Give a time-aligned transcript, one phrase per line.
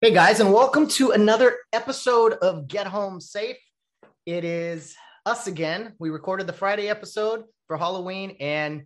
[0.00, 3.56] Hey guys, and welcome to another episode of Get Home Safe.
[4.26, 4.94] It is
[5.24, 5.94] us again.
[5.98, 8.84] We recorded the Friday episode for Halloween and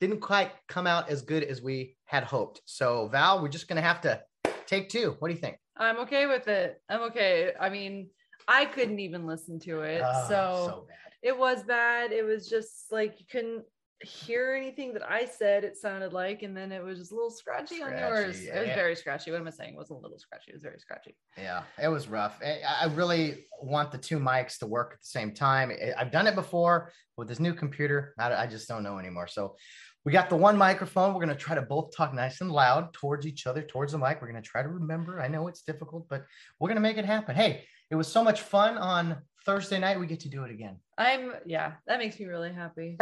[0.00, 2.60] didn't quite come out as good as we had hoped.
[2.64, 4.22] So, Val, we're just going to have to
[4.66, 5.16] take two.
[5.18, 5.56] What do you think?
[5.76, 6.80] I'm okay with it.
[6.88, 7.52] I'm okay.
[7.58, 8.10] I mean,
[8.46, 10.02] I couldn't even listen to it.
[10.04, 11.12] Oh, so, so bad.
[11.22, 12.12] it was bad.
[12.12, 13.64] It was just like you couldn't
[14.04, 17.30] hear anything that I said, it sounded like, and then it was just a little
[17.30, 18.36] scratchy, on yours.
[18.36, 19.30] Scratchy, It was very scratchy.
[19.30, 19.74] What am I saying?
[19.74, 21.16] It wasn't a little scratchy, it was very scratchy.
[21.38, 22.40] Yeah, it was rough.
[22.42, 25.72] I really want the two mics to work at the same time.
[25.96, 28.14] I've done it before with this new computer.
[28.18, 29.26] I, I just don't know anymore.
[29.26, 29.56] So
[30.04, 31.14] we got the one microphone.
[31.14, 33.98] We're going to try to both talk nice and loud towards each other, towards the
[33.98, 34.20] mic.
[34.20, 35.20] We're going to try to remember.
[35.20, 36.24] I know it's difficult, but
[36.58, 37.36] we're going to make it happen.
[37.36, 39.98] Hey, it was so much fun on Thursday night.
[39.98, 40.76] We get to do it again.
[40.98, 42.96] I'm yeah, that makes me really happy.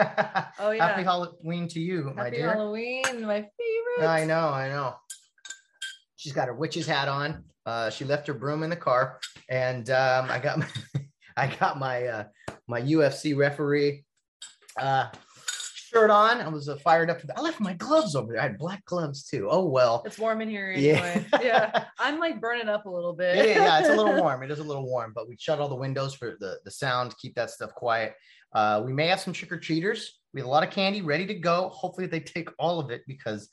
[0.59, 0.87] oh, yeah.
[0.87, 2.25] Happy Halloween to you, my dear.
[2.25, 2.51] Happy dear.
[2.53, 4.09] Halloween, my favorite.
[4.09, 4.95] I know, I know.
[6.17, 7.45] She's got her witch's hat on.
[7.67, 10.67] Uh, she left her broom in the car, and um, I got my,
[11.37, 12.25] I got my uh,
[12.67, 14.05] my UFC referee
[14.79, 15.09] uh,
[15.91, 16.41] shirt on.
[16.41, 17.21] I was uh, fired up.
[17.37, 18.41] I left my gloves over there.
[18.41, 19.49] I had black gloves too.
[19.51, 20.03] Oh well.
[20.07, 21.25] It's warm in here anyway.
[21.43, 21.85] Yeah.
[21.99, 23.57] I'm like burning up a little Yeah, bit.
[23.57, 24.43] yeah, yeah, it's a little warm.
[24.43, 27.17] It is a little warm, but we shut all the windows for the, the sound,
[27.19, 28.15] keep that stuff quiet.
[28.53, 30.19] Uh, we may have some trick or treaters.
[30.33, 31.69] We have a lot of candy ready to go.
[31.71, 33.49] Hopefully, they take all of it because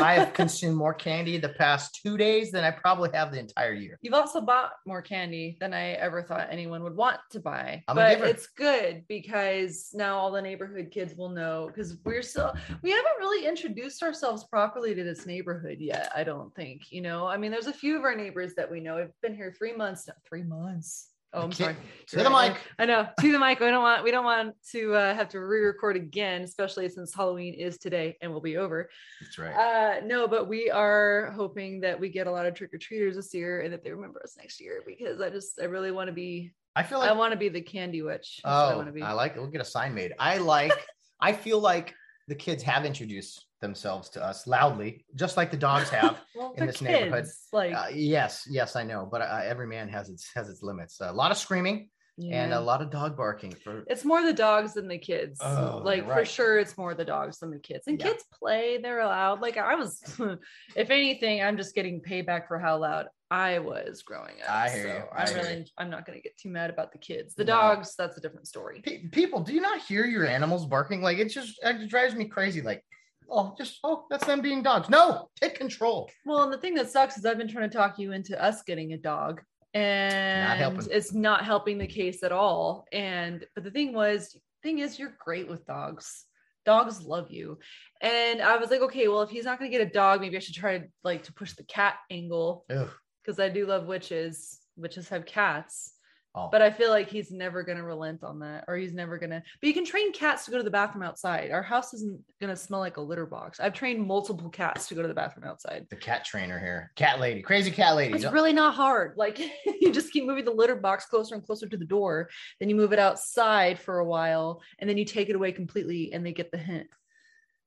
[0.00, 3.72] I have consumed more candy the past two days than I probably have the entire
[3.72, 3.98] year.
[4.02, 7.82] You've also bought more candy than I ever thought anyone would want to buy.
[7.88, 12.54] I'm but it's good because now all the neighborhood kids will know because we're still
[12.82, 16.10] we haven't really introduced ourselves properly to this neighborhood yet.
[16.14, 16.90] I don't think.
[16.90, 19.34] You know, I mean, there's a few of our neighbors that we know have been
[19.34, 20.14] here three months now.
[20.28, 21.08] Three months.
[21.32, 21.76] Oh, I'm sorry.
[22.08, 22.52] To the Right.
[22.52, 22.60] mic.
[22.78, 23.60] I know to the mic.
[23.60, 27.54] We don't want we don't want to uh, have to re-record again, especially since Halloween
[27.54, 28.90] is today and will be over.
[29.20, 29.54] That's right.
[29.54, 33.14] Uh, no, but we are hoping that we get a lot of trick or treaters
[33.14, 36.08] this year and that they remember us next year because I just I really want
[36.08, 38.40] to be I feel like I want to be the candy witch.
[38.42, 39.02] That's I oh, want to be.
[39.02, 39.40] I like it.
[39.40, 40.14] We'll get a sign made.
[40.18, 40.72] I like.
[41.20, 41.94] I feel like
[42.28, 46.18] the kids have introduced themselves to us loudly, just like the dogs have.
[46.34, 47.26] well, in this neighborhood.
[47.52, 51.00] Like Uh, yes, yes, I know, but uh, every man has its has its limits.
[51.00, 51.90] a lot of screaming
[52.30, 55.40] and a lot of dog barking for it's more the dogs than the kids.
[55.42, 57.86] Oh, like you're for sure, it's more the dogs than the kids.
[57.86, 58.08] And Yeah.
[58.08, 59.40] kids play; they're loud.
[59.40, 60.02] Like I was,
[60.76, 64.50] if anything, I'm just getting payback for how loud I was growing up.
[64.50, 65.02] I hear so you.
[65.12, 67.34] I I'm hear really, I'm not going to get too mad about the kids.
[67.34, 67.54] The No.
[67.54, 68.82] dogs, that's a different story.
[68.84, 69.40] Pe- people.
[69.40, 71.00] Do you not hear your animals barking?
[71.00, 72.60] Like it just it drives me crazy.
[72.60, 72.84] Like
[73.30, 74.88] oh, just oh, that's them being dogs.
[74.88, 76.10] No, take control.
[76.24, 78.62] Well, and the thing that sucks is I've been trying to talk you into us
[78.62, 79.40] getting a dog,
[79.74, 80.86] and helping.
[80.90, 82.86] it's not helping the case at all.
[82.92, 86.24] And but the thing was, thing is, you're great with dogs.
[86.66, 87.58] Dogs love you.
[88.02, 90.40] And I was like, okay, well, if he's not gonna get a dog, maybe I
[90.40, 94.58] should try like to push the cat angle because I do love witches.
[94.76, 95.92] Witches have cats.
[96.32, 99.42] Oh, But I feel like he's never gonna relent on that, or he's never gonna.
[99.60, 101.50] But you can train cats to go to the bathroom outside.
[101.50, 103.58] Our house isn't gonna smell like a litter box.
[103.58, 105.86] I've trained multiple cats to go to the bathroom outside.
[105.90, 108.14] the cat trainer here, cat lady, crazy cat lady.
[108.14, 109.14] It's Don't- really not hard.
[109.16, 109.40] Like
[109.80, 112.28] you just keep moving the litter box closer and closer to the door.
[112.60, 116.12] Then you move it outside for a while, and then you take it away completely,
[116.12, 116.86] and they get the hint.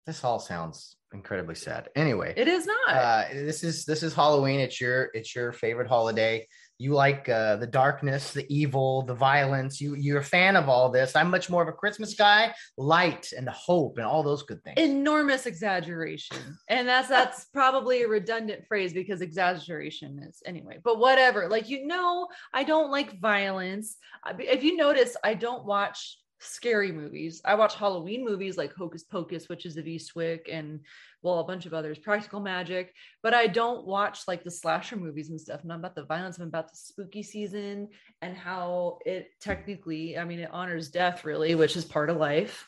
[0.06, 1.90] this all sounds incredibly sad.
[1.96, 2.90] Anyway, It is not.
[2.90, 4.60] uh, this is this is Halloween.
[4.62, 6.48] It's your it's your favorite holiday.
[6.84, 9.80] You like uh, the darkness, the evil, the violence.
[9.80, 11.16] You you're a fan of all this.
[11.16, 14.76] I'm much more of a Christmas guy, light and hope and all those good things.
[14.78, 20.80] Enormous exaggeration, and that's that's probably a redundant phrase because exaggeration is anyway.
[20.84, 21.48] But whatever.
[21.48, 23.96] Like you know, I don't like violence.
[24.38, 27.42] If you notice, I don't watch scary movies.
[27.46, 30.82] I watch Halloween movies like Hocus Pocus, Witches of Eastwick, and
[31.22, 32.94] well, a bunch of others, Practical Magic.
[33.22, 35.64] But I don't watch like the slasher movies and stuff.
[35.64, 36.38] Not about the violence.
[36.38, 37.90] I'm about the spooky season
[38.22, 42.68] and how it technically, I mean, it honors death really, which is part of life.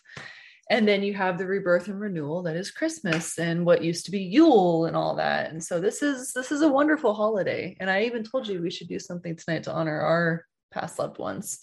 [0.70, 4.12] And then you have the rebirth and renewal that is Christmas and what used to
[4.12, 5.52] be Yule and all that.
[5.52, 7.78] And so this is this is a wonderful holiday.
[7.80, 11.20] And I even told you we should do something tonight to honor our past loved
[11.20, 11.60] ones.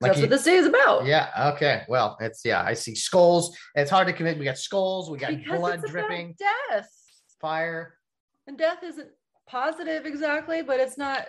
[0.00, 1.06] Like That's you- what this day is about.
[1.06, 1.52] Yeah.
[1.54, 1.82] Okay.
[1.88, 2.62] Well, it's yeah.
[2.62, 3.56] I see skulls.
[3.74, 4.38] It's hard to commit.
[4.38, 5.10] We got skulls.
[5.10, 6.88] We got because blood dripping, death.
[7.40, 7.94] fire.
[8.46, 9.08] And death isn't
[9.48, 11.26] positive exactly, but it's not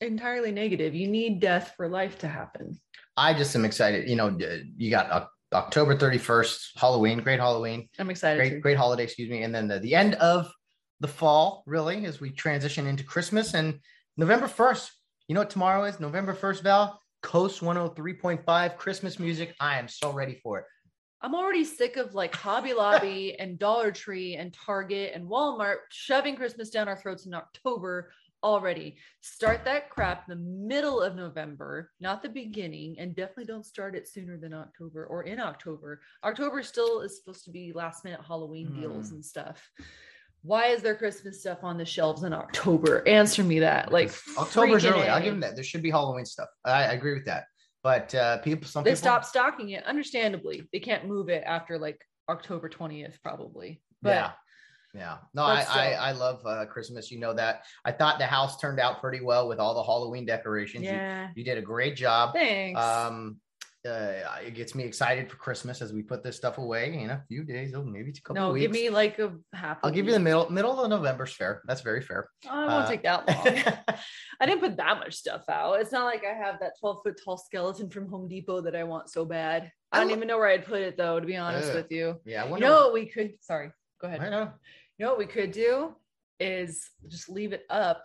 [0.00, 0.94] entirely negative.
[0.94, 2.80] You need death for life to happen.
[3.16, 4.08] I just am excited.
[4.08, 4.36] You know,
[4.76, 8.38] you got Oc- October 31st, Halloween, great Halloween, I'm excited.
[8.38, 8.60] great, to.
[8.60, 9.42] great holiday, excuse me.
[9.42, 10.50] And then the, the end of
[11.00, 13.80] the fall, really, as we transition into Christmas and
[14.16, 14.88] November 1st.
[15.26, 15.98] You know what tomorrow is?
[16.00, 17.00] November 1st, Val?
[17.22, 19.54] KOST 103.5 Christmas music.
[19.60, 20.64] I am so ready for it.
[21.20, 26.36] I'm already sick of like Hobby Lobby and Dollar Tree and Target and Walmart shoving
[26.36, 28.12] Christmas down our throats in October
[28.44, 28.96] already.
[29.20, 33.96] Start that crap in the middle of November, not the beginning, and definitely don't start
[33.96, 36.00] it sooner than October or in October.
[36.22, 39.14] October still is supposed to be last minute Halloween deals Mm.
[39.14, 39.68] and stuff.
[40.42, 43.06] Why is there Christmas stuff on the shelves in October?
[43.06, 43.92] Answer me that.
[43.92, 45.08] Like October's early.
[45.08, 45.54] I'll give them that.
[45.54, 46.48] There should be Halloween stuff.
[46.64, 47.44] I, I agree with that.
[47.82, 50.68] But uh, people, some They people stopped stocking it, understandably.
[50.72, 53.80] They can't move it after like October 20th, probably.
[54.02, 54.30] But yeah.
[54.94, 55.18] Yeah.
[55.34, 55.92] No, I, I.
[55.92, 57.10] I love uh, Christmas.
[57.10, 57.62] You know that.
[57.84, 60.84] I thought the house turned out pretty well with all the Halloween decorations.
[60.84, 61.28] You- yeah.
[61.34, 62.32] You, did a great job.
[62.34, 62.80] Thanks.
[62.80, 63.36] Um,
[63.88, 67.24] uh, it gets me excited for Christmas as we put this stuff away in a
[67.28, 68.62] few days, Oh, maybe it's a couple no, weeks.
[68.62, 69.78] give me like a half.
[69.82, 71.62] I'll give you the middle middle of November's fair.
[71.66, 72.28] That's very fair.
[72.48, 73.96] Oh, it won't uh, take that long.
[74.40, 75.80] I didn't put that much stuff out.
[75.80, 78.84] It's not like I have that 12 foot tall skeleton from Home Depot that I
[78.84, 79.72] want so bad.
[79.90, 81.76] I don't even know where I'd put it though, to be honest Ugh.
[81.76, 82.20] with you.
[82.24, 83.70] yeah, I You know what we could, sorry,
[84.00, 84.20] go ahead.
[84.20, 84.52] I know.
[84.98, 85.94] You know what we could do
[86.38, 88.04] is just leave it up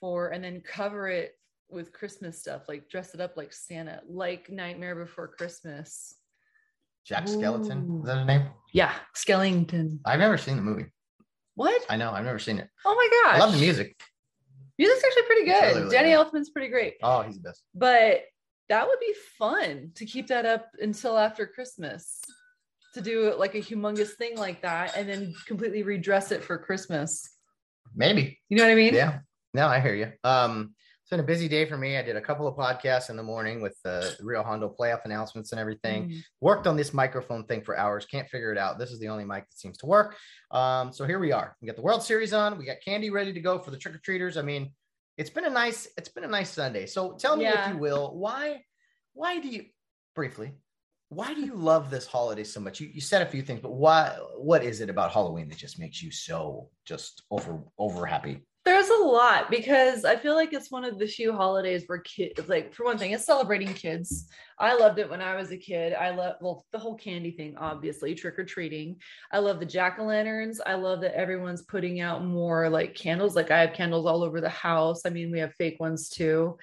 [0.00, 1.32] for and then cover it
[1.72, 6.14] with Christmas stuff, like dress it up like Santa, like Nightmare Before Christmas.
[7.04, 7.88] Jack Skeleton.
[7.90, 8.00] Ooh.
[8.00, 8.46] Is that his name?
[8.72, 9.98] Yeah, Skellington.
[10.04, 10.86] I've never seen the movie.
[11.54, 11.82] What?
[11.88, 12.12] I know.
[12.12, 12.68] I've never seen it.
[12.84, 13.40] Oh my gosh.
[13.40, 14.00] I love the music.
[14.78, 15.62] Music's actually pretty good.
[15.62, 16.26] really, really Danny good.
[16.26, 16.94] Elfman's pretty great.
[17.02, 17.64] Oh, he's the best.
[17.74, 18.22] But
[18.68, 22.20] that would be fun to keep that up until after Christmas.
[22.94, 27.28] To do like a humongous thing like that and then completely redress it for Christmas.
[27.94, 28.40] Maybe.
[28.48, 28.94] You know what I mean?
[28.94, 29.20] Yeah.
[29.54, 30.12] No, I hear you.
[30.24, 30.74] Um,
[31.10, 31.96] it's been a busy day for me.
[31.96, 35.50] I did a couple of podcasts in the morning with the Rio Hondo playoff announcements
[35.50, 36.08] and everything.
[36.08, 36.22] Mm.
[36.40, 38.06] Worked on this microphone thing for hours.
[38.06, 38.78] Can't figure it out.
[38.78, 40.14] This is the only mic that seems to work.
[40.52, 41.56] Um, so here we are.
[41.60, 42.56] We got the World Series on.
[42.58, 44.36] We got candy ready to go for the trick or treaters.
[44.36, 44.70] I mean,
[45.18, 45.88] it's been a nice.
[45.98, 46.86] It's been a nice Sunday.
[46.86, 47.66] So tell me Yeah.
[47.70, 48.62] if you will, why,
[49.12, 49.64] why do you
[50.14, 50.52] briefly?
[51.08, 52.78] Why do you love this holiday so much?
[52.78, 54.16] You, you said a few things, but why?
[54.36, 58.46] What is it about Halloween that just makes you so just over over happy?
[58.64, 62.46] There's a lot because I feel like it's one of the few holidays where kids,
[62.46, 64.28] like, for one thing, it's celebrating kids.
[64.58, 65.94] I loved it when I was a kid.
[65.94, 68.96] I love, well, the whole candy thing, obviously, trick or treating.
[69.32, 70.60] I love the jack o' lanterns.
[70.64, 73.34] I love that everyone's putting out more like candles.
[73.34, 75.02] Like, I have candles all over the house.
[75.06, 76.58] I mean, we have fake ones too.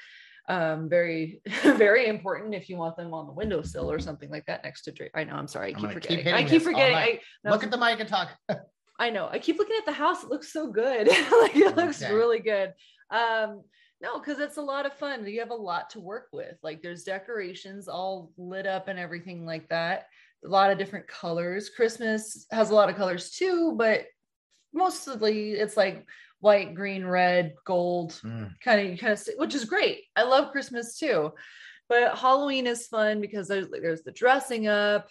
[0.47, 4.63] Um, very, very important if you want them on the windowsill or something like that
[4.63, 5.13] next to drink.
[5.15, 5.73] I know, I'm sorry.
[5.73, 6.33] I I'm keep gonna keep forgetting.
[6.45, 6.95] I keep forgetting.
[6.95, 8.29] I, no, Look at the mic and talk.
[8.99, 9.27] I know.
[9.31, 10.23] I keep looking at the house.
[10.23, 11.07] It looks so good.
[11.41, 12.73] like it looks really good.
[13.11, 13.61] Um,
[14.01, 15.25] no, because it's a lot of fun.
[15.25, 16.55] You have a lot to work with.
[16.63, 20.07] Like there's decorations all lit up and everything like that.
[20.45, 21.69] A lot of different colors.
[21.69, 24.05] Christmas has a lot of colors too, but
[24.73, 26.05] mostly it's like
[26.39, 28.51] white, green, red, gold, Mm.
[28.63, 30.03] kind of kind of which is great.
[30.15, 31.33] I love Christmas too.
[31.89, 35.07] But Halloween is fun because there's there's the dressing up.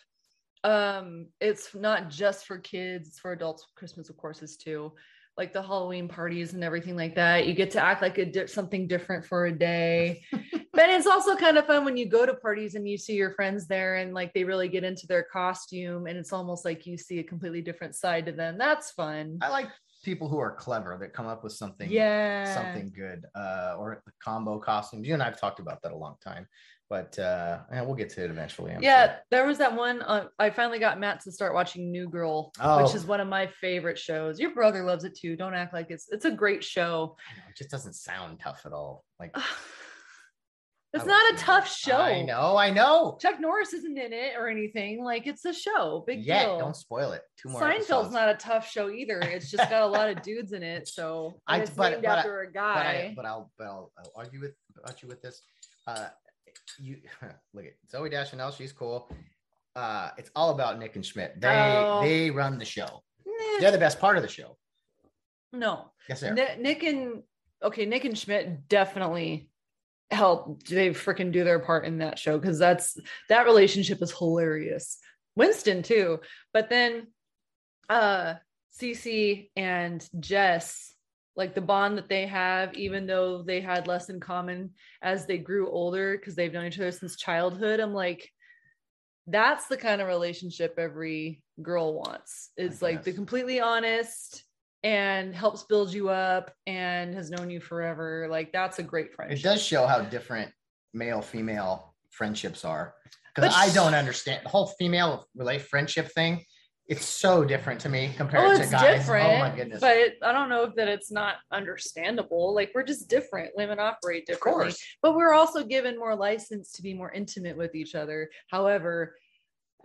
[0.66, 3.66] Um it's not just for kids, it's for adults.
[3.76, 4.92] Christmas of course is too.
[5.36, 7.46] Like the Halloween parties and everything like that.
[7.46, 10.22] You get to act like a di- something different for a day.
[10.32, 13.32] but it's also kind of fun when you go to parties and you see your
[13.32, 16.96] friends there and like they really get into their costume and it's almost like you
[16.96, 18.56] see a completely different side to them.
[18.58, 19.38] That's fun.
[19.42, 19.68] I like
[20.02, 22.44] people who are clever that come up with something Yeah.
[22.44, 26.14] something good uh or the combo costumes you and i've talked about that a long
[26.22, 26.46] time
[26.88, 29.16] but uh and we'll get to it eventually I'm yeah, sure.
[29.30, 30.02] there was that one.
[30.02, 32.84] Uh, I finally got Matt to start watching New Girl, Oh.
[32.84, 34.38] which is one of my favorite shows.
[34.38, 35.34] Your brother loves it too.
[35.36, 37.16] Don't act like it's it's a great show.
[37.36, 39.34] Know, it just doesn't sound tough at all like
[40.92, 41.96] it's I not a tough show.
[41.98, 45.02] i know i know Chuck Norris isn't in it or anything.
[45.04, 46.04] Like it's a show.
[46.06, 46.58] Big yeah deal.
[46.58, 48.12] don't spoil it two more Seinfeld's episodes.
[48.14, 49.18] not a tough show either.
[49.20, 50.86] It's just got a lot of dudes in it.
[50.88, 53.08] So I- it's but- named but I- after a but, guy.
[53.10, 54.52] I, but I'll but I'll, I'll argue with
[54.84, 55.42] argue with this.
[55.86, 56.06] Uh,
[56.78, 56.98] you
[57.54, 59.10] look at Zooey Deschanel, she's cool.
[59.74, 61.40] Uh, it's all about Nick and Schmidt.
[61.40, 62.00] They Oh.
[62.02, 63.02] they run the show.
[63.26, 64.56] Nah, They're the best part of the show.
[65.52, 66.32] no, Yes, sir.
[66.32, 67.22] Ni- Nick and
[67.62, 69.50] okay, Nick and Schmidt definitely
[70.10, 72.96] help they freaking do their part in that show because that's
[73.28, 74.98] that relationship is hilarious.
[75.34, 76.20] Winston too,
[76.52, 77.08] but then
[77.88, 78.34] uh
[78.80, 80.94] Cece and Jess,
[81.36, 84.70] like the bond that they have, even though they had less in common
[85.02, 87.78] as they grew older because they've known each other since childhood.
[87.78, 88.30] I'm like,
[89.26, 92.50] that's the kind of relationship every girl wants.
[92.56, 94.44] It's like the completely honest,
[94.86, 98.28] and helps build you up and has known you forever.
[98.30, 99.40] Like that's a great friendship.
[99.40, 100.52] It does show how different
[100.94, 102.94] male female friendships are
[103.34, 106.44] because I don't understand the whole female relate friendship thing.
[106.88, 109.00] It's so different to me compared Oh, to it's guys.
[109.00, 109.26] different.
[109.26, 109.80] Oh my goodness!
[109.80, 112.54] But it, I don't know that it's not understandable.
[112.54, 113.50] Like we're just different.
[113.56, 114.64] Women operate of differently.
[114.66, 118.30] course, but we're also given more license to be more intimate with each other.
[118.50, 119.16] However,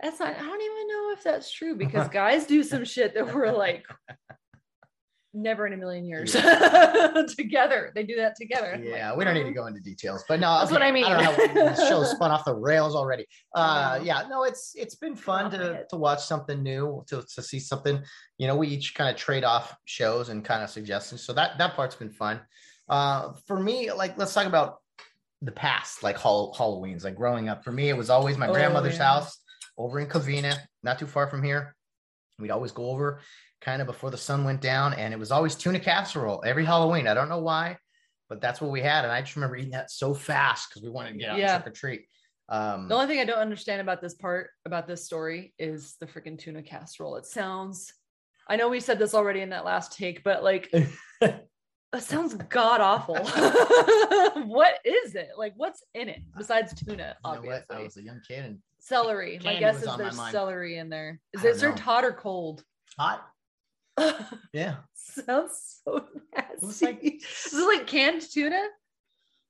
[0.00, 3.34] that's not, I don't even know if that's true because guys do some shit that
[3.34, 3.84] we're like
[5.34, 6.32] never in a million years
[7.36, 7.92] together.
[7.94, 8.80] They do that together.
[8.82, 10.90] Yeah, like, we don't need to go into details, but no, That's what I I
[11.24, 11.54] don't know mean.
[11.54, 13.26] the show spun off the rails already.
[13.54, 14.04] Uh, know.
[14.04, 18.02] yeah, no, it's it's been fun to to watch something new, to to see something.
[18.38, 21.58] You know, we each kind of trade off shows and kind of suggestions, so that
[21.58, 22.40] that part's been fun.
[22.88, 24.76] Uh, for me, like let's talk about
[25.40, 27.04] the past, like Hall- Halloween's.
[27.04, 29.14] Like growing up, for me, it was always my Oh, grandmother's yeah.
[29.14, 29.38] house
[29.78, 31.74] over in Covina, not too far from here.
[32.38, 33.20] We'd always go over
[33.62, 37.06] kind of before the sun went down, and it was always tuna casserole every Halloween.
[37.06, 37.78] I don't know why,
[38.28, 40.90] but that's what we had, and I just remember eating that so fast because we
[40.90, 41.54] wanted to get out Yeah.
[41.54, 42.06] and trick or treat.
[42.48, 46.06] Um, The only thing I don't understand about this part, about this story, is the
[46.06, 47.16] freaking tuna casserole.
[47.16, 47.92] It sounds,
[48.48, 50.68] I know we said this already in that last take, but like,
[51.22, 51.48] it
[52.00, 53.14] sounds god awful.
[54.46, 55.30] what is it?
[55.38, 56.92] Like, what's in it besides tuna?
[56.92, 57.76] you know Obviously?
[57.76, 59.38] I was a young kid and celery.
[59.44, 61.20] My guess is there's celery in there.
[61.32, 62.64] Is it served hot or cold?
[62.98, 63.26] hot.
[64.52, 64.76] Yeah.
[64.94, 66.86] Sounds so nasty.
[66.86, 68.62] like- is it like canned tuna?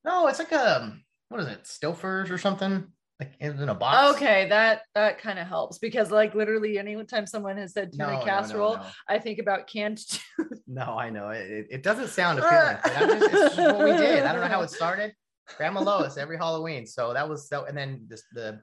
[0.05, 0.97] No, it's like a
[1.29, 1.65] what is it?
[1.65, 2.87] Stouffer's or something?
[3.21, 4.17] Like in a box.
[4.17, 8.19] Okay, that that kind of helps because like literally anytime someone has said No, tuna
[8.19, 8.87] no, no, casserole, no.
[9.09, 9.99] I think about canned
[10.37, 10.49] tuna.
[10.67, 11.69] No, I know it.
[11.71, 12.79] It, doesn't sound appealing.
[12.85, 14.25] just, it's just what we did.
[14.25, 15.13] I don't know how it started.
[15.57, 16.87] Grandma Lois every Halloween.
[16.87, 17.65] So that was so.
[17.65, 18.61] And then this the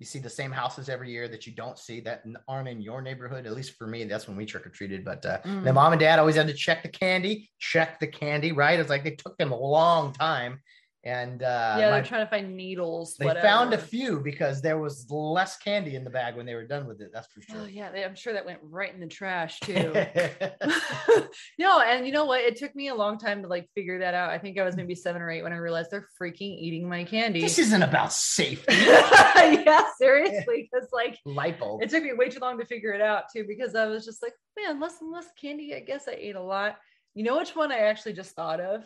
[0.00, 3.02] you see the same houses every year that you don't see that aren't in your
[3.02, 3.46] neighborhood.
[3.46, 5.04] At least for me, that's when we trick or treated.
[5.04, 5.62] But uh, Mm.
[5.62, 8.50] the mom and dad always had to check the candy, check the candy.
[8.52, 8.80] Right?
[8.80, 10.62] It's like they took them a long time.
[11.02, 13.16] And uh, yeah, they're trying to find needles.
[13.18, 13.46] they whatever.
[13.46, 16.86] found a few because there was less candy in the bag when they were done
[16.86, 17.10] with it.
[17.10, 17.68] That's for Oh sure.
[17.70, 19.94] yeah, they, I'm sure that went right in the trash too.
[21.58, 22.40] no, and you know what?
[22.42, 24.28] It took me a long time to like figure that out.
[24.28, 27.04] I think I was maybe seven or eight when I realized they're freaking eating my
[27.04, 27.40] candy.
[27.40, 28.74] this isn't about safety.
[28.78, 31.82] yeah, seriously, because like Light bulb.
[31.82, 34.22] it took me way too long to figure it out too because I was just
[34.22, 35.74] like, man, less and less candy.
[35.74, 36.76] I guess I ate a lot.
[37.14, 38.84] You know which one I actually just thought of?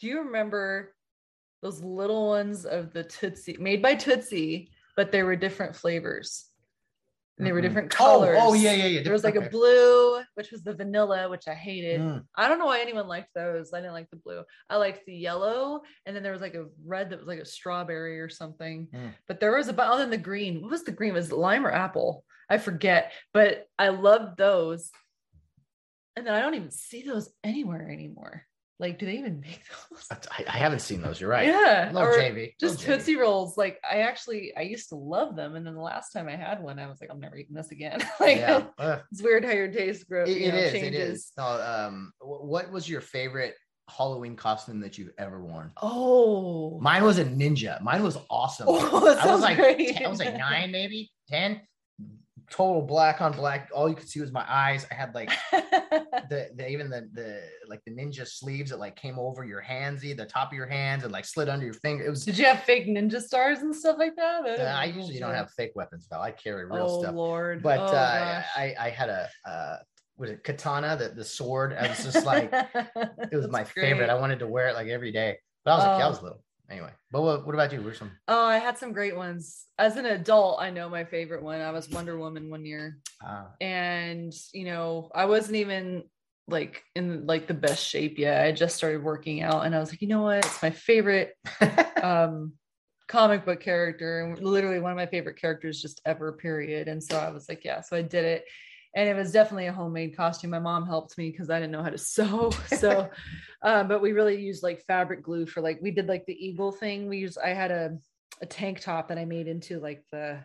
[0.00, 0.94] Do you remember
[1.62, 6.46] those little ones of the Tootsie made by Tootsie, but they were different flavors?
[7.38, 8.38] And they were different Oh, colors.
[8.38, 9.02] oh, yeah, yeah, yeah.
[9.02, 9.46] There was like Okay.
[9.46, 11.98] a blue, which was the vanilla, which I hated.
[12.02, 12.24] Mm.
[12.34, 13.72] I don't know why anyone liked those.
[13.72, 14.44] I didn't like the blue.
[14.68, 17.46] I liked the yellow, and then there was like a red that was like a
[17.46, 18.88] strawberry or something.
[18.94, 19.14] Mm.
[19.26, 20.60] But there was about other than the green.
[20.60, 21.14] What was the green?
[21.14, 22.26] Was it lime or apple?
[22.50, 23.12] I forget.
[23.32, 24.90] But I loved those.
[26.16, 28.44] And then I don't even see those anywhere anymore.
[28.80, 29.60] Like, do they even make
[29.90, 30.06] those?
[30.10, 31.20] I, I haven't seen those.
[31.20, 31.46] You're right.
[31.46, 31.90] Yeah.
[31.92, 32.54] Love or JV.
[32.58, 32.96] just Love JV.
[32.96, 33.56] Tootsie Rolls.
[33.58, 35.54] Like, I actually I used to love them.
[35.54, 37.70] And then the last time I had one, I was like, I'm never eating this
[37.70, 38.00] again.
[38.20, 38.64] like Yeah.
[38.78, 39.00] Ugh.
[39.12, 40.28] it's weird how your taste grows.
[40.28, 40.72] It- it is.
[40.72, 41.10] Changes.
[41.18, 41.32] is.
[41.36, 43.54] No, um, what was your favorite
[43.88, 45.72] Halloween costume that you've ever worn?
[45.82, 46.78] Oh.
[46.80, 47.80] Mine was a ninja.
[47.82, 48.66] Mine was awesome.
[48.68, 49.94] Oh, I was like, great.
[49.96, 51.60] 10 I was like nine, maybe ten.
[52.50, 53.70] Total black on black.
[53.72, 54.84] All you could see was my eyes.
[54.90, 59.18] I had like the, the even the the like the ninja sleeves that like came
[59.18, 62.04] over your hands, the top of your hands, and like slid under your finger.
[62.04, 62.24] It was.
[62.24, 64.44] Did you have fake ninja stars and stuff like that?
[64.58, 66.20] Uh, I usually don't have fake weapons though.
[66.20, 67.14] I carry real oh stuff.
[67.14, 67.62] Lord.
[67.62, 68.42] But oh, uh.
[68.56, 69.76] I I had a uh,
[70.16, 71.72] was it katana the the sword.
[71.72, 74.10] I was just like it was That's my favorite.
[74.10, 75.38] I wanted to wear it like every day.
[75.64, 76.10] But I was like, I Oh.
[76.10, 76.42] was little.
[76.70, 77.82] Anyway, but what, what about you?
[77.82, 78.12] Where's some?
[78.28, 79.66] Oh, I had some great ones.
[79.78, 81.60] As an adult, I know my favorite one.
[81.60, 82.98] I was Wonder Woman one year.
[83.26, 86.04] Uh, And, you know, I wasn't even
[86.46, 88.44] like in like the best shape yet.
[88.44, 90.38] I just started working out and I was like, you know what?
[90.38, 91.34] It's my favorite
[92.02, 92.52] um
[93.08, 97.18] comic book character and literally one of my favorite characters just ever period and so
[97.18, 98.44] i was like yeah so i did it
[98.94, 101.82] and it was definitely a homemade costume my mom helped me because i didn't know
[101.82, 103.08] how to sew so
[103.62, 106.72] um, but we really used like fabric glue for like we did like the eagle
[106.72, 107.96] thing we used i had a,
[108.42, 110.38] a tank top that i made into like the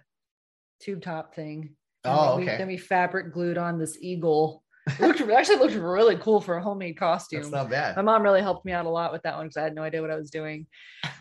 [0.80, 2.58] tube top thing And Oh, then we, okay.
[2.58, 6.58] then we fabric glued on this eagle it looked it actually looked really cool for
[6.58, 7.96] a homemade costume That's not bad.
[7.96, 9.82] my mom really helped me out a lot with that one because I had no
[9.82, 10.68] idea what I was doing.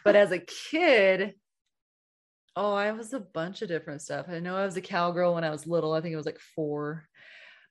[0.04, 1.32] But as a kid,
[2.56, 4.26] oh, I was a bunch of different stuff.
[4.28, 5.94] I know I was a cowgirl when I was little.
[5.94, 7.04] I think it was like four.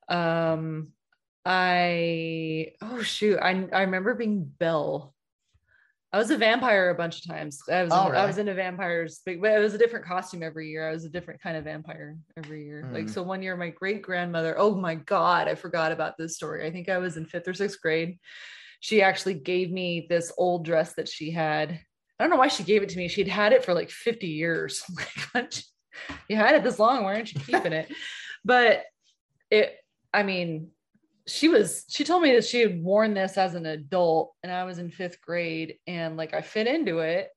[0.09, 0.89] Um,
[1.45, 5.13] I oh shoot, I I remember being Belle.
[6.11, 7.59] I was a vampire a bunch of times.
[7.71, 8.27] I was Oh, I really?
[8.27, 10.87] was into vampires, but but it was a different costume every year.
[10.87, 12.87] I was a different kind of vampire every year.
[12.93, 13.09] Like Mm.
[13.09, 16.65] so one year my great grandmother, oh my god, I forgot about this story.
[16.65, 18.19] I think I was in 5th or 6th grade.
[18.79, 21.79] She actually gave me this old dress that she had.
[22.19, 23.07] I don't know why she gave it to me.
[23.07, 24.83] She'd had it for like 50 years.
[25.33, 25.51] Like,
[26.27, 27.91] you had it this long, why aren't you keeping it?
[28.45, 28.83] But
[29.49, 29.75] it
[30.13, 30.71] I mean,
[31.25, 34.63] she was she told me that she had worn this as an adult and i
[34.65, 37.29] was in fifth grade and like i fit into it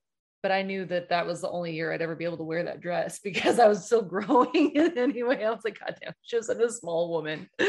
[0.43, 2.65] but i knew that that was the only year i'd ever be able to wear
[2.65, 5.45] that dress because i was still growing and anyway.
[5.45, 7.49] I was like god damn she was such a small woman.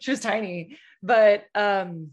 [0.00, 0.76] She was tiny.
[1.02, 2.10] But um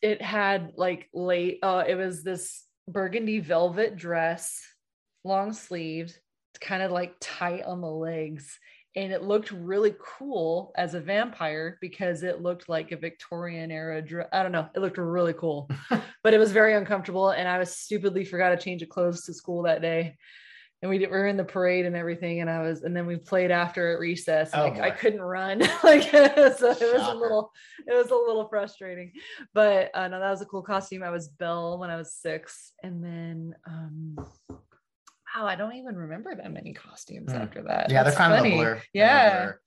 [0.00, 4.62] it had like late uh it was this burgundy velvet dress
[5.24, 6.16] long sleeved
[6.60, 8.60] kind of like tight on the legs
[8.94, 14.02] and it looked really cool as a vampire because it looked like a Victorian era
[14.02, 14.28] dress.
[14.32, 15.70] I don't know, it looked really cool,
[16.22, 17.30] but it was very uncomfortable.
[17.30, 20.16] And I was stupidly forgot to change of clothes to school that day.
[20.82, 23.06] And we, did, we were in the parade and everything, and I was, and then
[23.06, 24.50] we played after at recess.
[24.52, 26.24] Oh, I, I couldn't run, like so.
[26.24, 26.60] It was
[27.08, 27.52] a little,
[27.86, 29.12] it was a little frustrating,
[29.54, 31.04] but uh, no, that was a cool costume.
[31.04, 34.16] I was Belle when I was six, and then um,
[35.36, 37.38] wow, I don't even remember that many costumes Hmm.
[37.38, 37.90] after that.
[37.90, 38.54] Yeah, That's they're kind funny.
[38.54, 38.82] of a blur.
[38.92, 39.44] Yeah.
[39.44, 39.58] blur.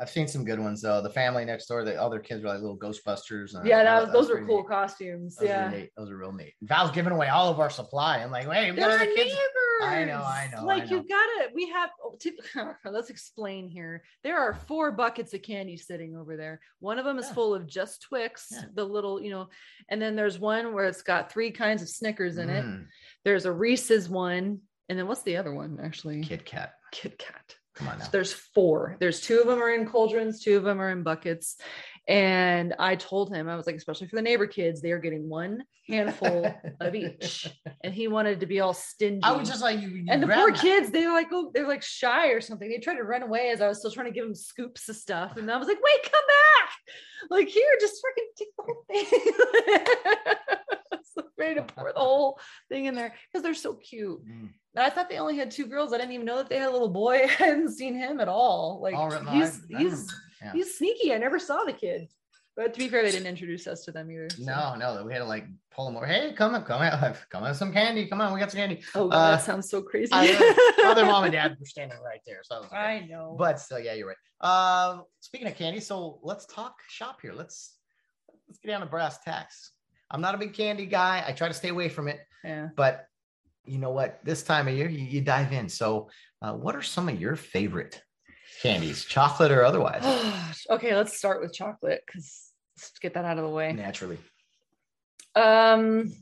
[0.00, 1.00] I've seen some good ones though.
[1.00, 3.54] The family next door, the other kids were like little Ghostbusters.
[3.54, 4.66] and Yeah, that- that, that those was were cool neat.
[4.68, 5.36] costumes.
[5.36, 5.72] Those yeah.
[5.72, 5.86] are.
[5.96, 6.54] Those are real neat.
[6.62, 8.18] Val's giving away all of our supply.
[8.18, 9.36] I'm like, wait, we got other kids.
[9.82, 10.96] I know, I know, I Like know.
[10.96, 11.90] you gotta, we have.
[12.02, 14.02] oh, to- let's explain here.
[14.24, 16.60] There are four buckets of candy sitting over there.
[16.80, 17.34] One of them is Yeah.
[17.34, 18.62] full of just Twix, Yeah.
[18.74, 19.48] the little, you know,
[19.88, 22.64] and then there's one where it's got three kinds of Snickers in it.
[22.64, 22.86] Mm,
[23.24, 26.22] There's a Reese's one, and then what's the other one actually?
[26.22, 26.74] Kit Kat.
[26.92, 27.54] Kit Kat.
[27.74, 28.04] Come on now.
[28.04, 28.96] So there's four.
[29.00, 31.56] There's two of them are in cauldrons, two of them are in buckets.
[32.06, 35.28] And I told him, I was like, especially for the neighbor kids, they are getting
[35.28, 37.50] one handful of each.
[37.82, 39.20] And he wanted to be all stingy.
[39.22, 40.58] I was just like, you, you and the poor that.
[40.58, 42.66] kids, they were like, oh, they're like shy or something.
[42.66, 44.96] They tried to run away as I was still trying to give them scoops of
[44.96, 45.36] stuff.
[45.36, 46.70] And I was like, wait, come back.
[47.28, 50.64] Like, here, just freaking take the whole thing.
[51.38, 54.24] Ready to pour the whole thing in there because they're so cute.
[54.26, 54.50] Mm.
[54.76, 55.92] And I thought they only had two girls.
[55.92, 57.22] I didn't even know that they had a little boy.
[57.24, 58.80] I hadn't seen him at all.
[58.82, 60.14] Like All right, no, I- he's I he's.
[60.42, 60.52] Yeah.
[60.52, 61.14] he's sneaky.
[61.14, 62.08] I never saw the kid.
[62.56, 64.28] But to be fair, they didn't introduce us to them either.
[64.30, 66.06] so- No, no, we had to like pull them over.
[66.06, 68.06] Hey, come on, come on, come on, some candy.
[68.06, 68.80] Come on, we got some candy.
[68.94, 70.12] Oh, God, Uh, that sounds so crazy.
[70.12, 70.28] I,
[70.86, 72.42] uh, their mom and dad were standing right there.
[72.44, 73.34] So I I know.
[73.38, 74.16] but still, yeah, you're right.
[74.40, 77.32] Uh, speaking of candy, so let's talk shop here.
[77.32, 77.76] Let's
[78.48, 79.72] let's get down to brass tacks.
[80.14, 81.24] I'm not a big candy guy.
[81.26, 82.68] I try to stay away from it, yeah.
[82.76, 83.08] but
[83.64, 84.20] you know what?
[84.24, 85.68] This time of year, you, you dive in.
[85.68, 86.08] So,
[86.40, 88.00] uh, what are some of your favorite
[88.62, 90.04] candies, chocolate or otherwise?
[90.70, 93.72] okay, let's start with chocolate because let's get that out of the way.
[93.72, 94.18] Naturally,
[95.34, 96.12] Um,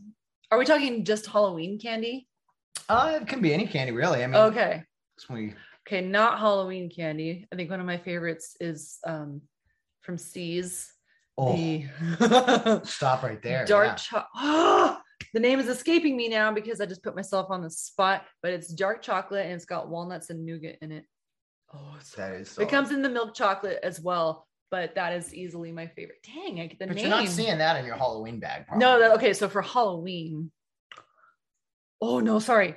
[0.51, 2.27] are we talking just Halloween candy?
[2.89, 4.25] uh, it can be any candy, really.
[4.25, 4.85] I mean, Okay.
[5.29, 5.53] we
[5.87, 7.47] Okay, not Halloween candy.
[7.53, 9.43] I think one of my favorites is um
[10.01, 10.92] from See's.
[11.39, 13.65] Oh, The stop right there.
[13.65, 13.95] dark yeah.
[13.95, 14.99] chocolate.
[15.35, 18.53] the name is escaping me now because I just put myself on the spot, but
[18.53, 21.05] it's dark chocolate and it's got walnuts and nougat in it.
[21.75, 22.59] Oh, it's That is.
[22.59, 26.19] it comes in the milk chocolate as well, but that is easily my favorite.
[26.23, 27.07] Dang, I get the but name.
[27.07, 28.67] you're not seeing that in your Halloween bag.
[28.77, 29.33] no, that okay.
[29.33, 30.51] So for Halloween,
[32.03, 32.77] oh no, sorry,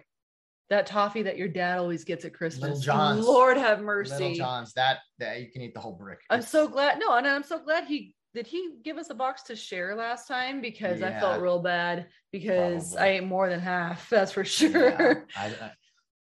[0.69, 2.61] that toffee that your dad always gets at Christmas.
[2.61, 3.25] Little John's.
[3.25, 4.13] Lord have mercy.
[4.13, 4.35] Little.
[4.35, 4.71] John's.
[4.73, 6.19] That that you can eat the whole brick.
[6.29, 6.97] I'm so glad.
[6.99, 8.45] No, and I'm so glad he did.
[8.47, 12.91] He give us a box to share last time because I felt real bad because
[12.93, 13.09] Probably.
[13.09, 14.07] I ate more than half.
[14.11, 14.89] That's for sure.
[14.89, 15.71] Yeah, I, I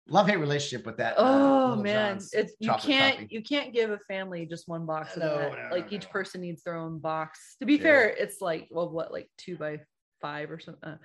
[0.09, 1.19] love hate relationship with that.
[1.19, 3.29] uh, Oh Little man, John's it's you can't toffee.
[3.31, 5.53] you can't give a family just one box of No, that.
[5.53, 7.57] no, like no, each person needs their own box.
[7.61, 7.83] To be Yeah.
[7.83, 9.81] fair, it's like well, what like two by
[10.21, 10.89] five or something.
[10.89, 10.97] Uh,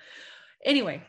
[0.65, 1.02] anyway,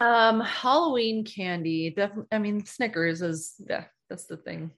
[0.00, 1.90] um, Halloween candy.
[1.90, 4.70] Definitely, I mean Snickers is yeah, that's the thing.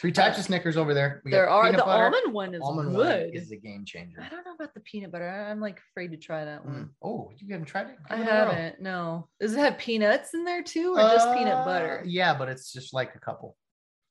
[0.00, 1.22] Three types uh, of Snickers over there.
[1.24, 2.04] We there are the butter.
[2.04, 3.34] almond one is almond one good.
[3.34, 4.20] is a game changer.
[4.20, 5.28] I don't know about the peanut butter.
[5.28, 6.74] I'm like afraid to try that one.
[6.74, 6.88] Mm.
[7.02, 7.96] Oh, you haven't tried it?
[8.10, 8.80] I Give it haven't.
[8.80, 9.28] No.
[9.40, 12.02] Does it have peanuts in there too, or just peanut Uh, butter?
[12.06, 13.56] Yeah, but it's just like a couple.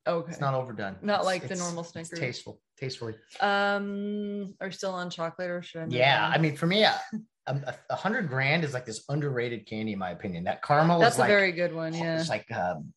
[0.05, 0.31] Okay.
[0.31, 0.97] It's not overdone.
[1.01, 2.19] Not It's- like the normal it's Snickers.
[2.19, 3.15] tasteful, tastefully.
[3.39, 5.85] Um, are still on chocolate or should I?
[5.89, 6.33] Yeah, on?
[6.33, 6.99] I mean, for me, a,
[7.47, 10.43] a, a hundred grand is like this underrated candy, in my opinion.
[10.45, 11.93] That caramel that's is a like very good one.
[11.93, 12.19] Yeah.
[12.19, 12.93] it's like um,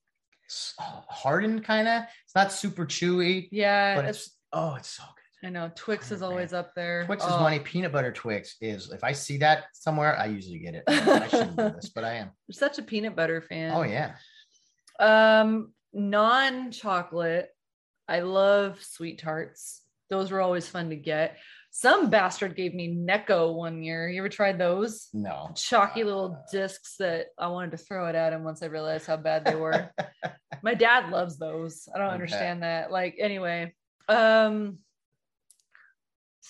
[0.79, 2.03] hardened kind of.
[2.25, 3.97] It's not super chewy, Yeah.
[3.97, 5.47] but it's, it's oh, it's so good.
[5.47, 7.05] I know Twix is 100 always up there.
[7.05, 7.59] Twix is Oh, money.
[7.61, 8.91] Peanut butter Twix is.
[8.91, 10.85] If I see that somewhere, I usually get it.
[10.89, 12.29] I shouldn't do this, but I am.
[12.49, 13.73] I'm such a peanut butter fan.
[13.73, 14.15] Oh yeah.
[14.99, 17.49] Um, non-chocolate.
[18.09, 19.83] I love sweet tarts.
[20.11, 21.37] Those were always fun to get.
[21.79, 24.09] Some bastard gave me Necco one year.
[24.09, 25.09] You ever tried those?
[25.13, 25.51] No.
[25.55, 29.19] Chalky little discs that I wanted to throw it at him once I realized how
[29.19, 29.93] bad they were.
[30.63, 31.87] My dad loves those.
[31.95, 32.15] I don't Okay.
[32.15, 32.91] understand that.
[32.91, 33.75] Like, anyway,
[34.09, 34.79] um,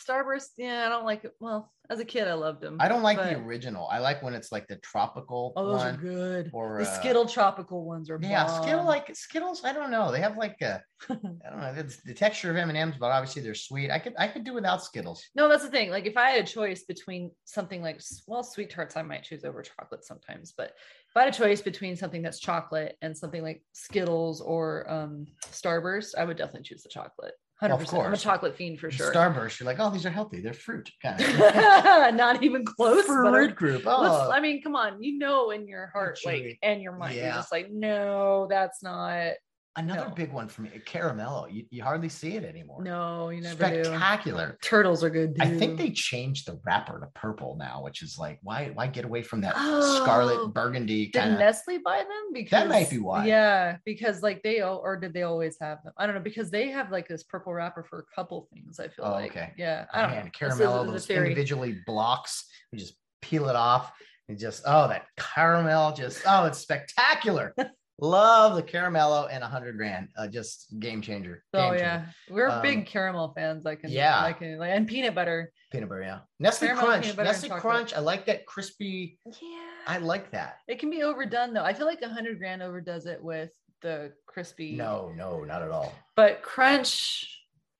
[0.06, 1.32] Starburst, yeah, I don't like it.
[1.40, 2.78] Well, as a kid, I loved them.
[2.80, 3.86] I don't like the original.
[3.88, 6.50] I like when it's like the tropical Oh, those are good.
[6.52, 9.64] or, the uh, Skittle tropical ones are Yeah, Skittle like Skittles.
[9.64, 10.10] I don't know.
[10.10, 11.74] They have like a, I don't know.
[11.76, 13.90] It's the texture of M and M's, but obviously they're sweet.
[13.90, 15.24] I could I could do without Skittles.
[15.34, 15.90] No, that's the thing.
[15.90, 19.44] Like if I had a choice between something like well, sweet tarts, I might choose
[19.44, 20.52] over chocolate sometimes.
[20.56, 20.72] But
[21.08, 25.26] if I had a choice between something that's chocolate and something like Skittles or um,
[25.52, 27.34] Starburst, I would definitely choose the chocolate.
[27.58, 28.02] Hundred of percent.
[28.02, 29.10] I'm a chocolate fiend for sure.
[29.10, 30.42] Starburst, you're like, oh, these are healthy.
[30.42, 30.90] They're fruit.
[31.02, 32.14] Kind of.
[32.14, 33.06] Not even close.
[33.06, 33.84] fruit group.
[33.86, 35.02] Oh, I mean, come on.
[35.02, 39.32] You know, in your heart, like, and your mind, you're just like, no, that's not.
[39.76, 40.14] Another no.
[40.14, 40.70] big one for me.
[40.86, 41.52] Caramello.
[41.52, 42.82] You, you hardly see it anymore.
[42.82, 43.84] No, you never do.
[43.84, 44.58] Spectacular.
[44.62, 45.36] Turtles are good.
[45.40, 49.04] I think they changed the wrapper to purple now, which is like, why why get
[49.04, 52.32] away from that Oh, scarlet burgundy Did kind of Nestle buy them?
[52.32, 53.26] Because that might be why.
[53.26, 55.92] Yeah, because like they or did they always have them?
[55.96, 58.80] I don't know because they have like this purple wrapper for a couple things.
[58.80, 59.52] I feel Oh, like okay.
[59.56, 60.30] yeah, I oh, don't man, know.
[60.30, 61.28] Caramello, is those theory.
[61.28, 62.46] individually blocks.
[62.72, 63.92] We just peel it off
[64.28, 67.54] and just oh that caramel just oh it's spectacular.
[67.98, 70.08] Love the caramello and a hundred grand.
[70.18, 71.42] Uh, just game changer.
[71.54, 71.84] Oh Game changer.
[71.84, 72.04] yeah,
[72.34, 73.64] we're Um, big caramel fans.
[73.64, 74.22] I can yeah.
[74.22, 75.50] I can like and peanut butter.
[75.72, 76.18] Peanut butter, yeah.
[76.38, 77.02] Nestle Caramel, Crunch.
[77.04, 77.58] peanut butter, and Nestle.
[77.60, 77.94] Crunch.
[77.94, 79.18] I like that crispy.
[79.24, 80.58] Yeah, I like that.
[80.68, 81.64] it can be overdone though.
[81.64, 83.50] I feel like a hundred grand overdoes it with
[83.82, 84.76] the crispy.
[84.76, 85.94] No, no, not at all.
[86.16, 87.32] but crunch.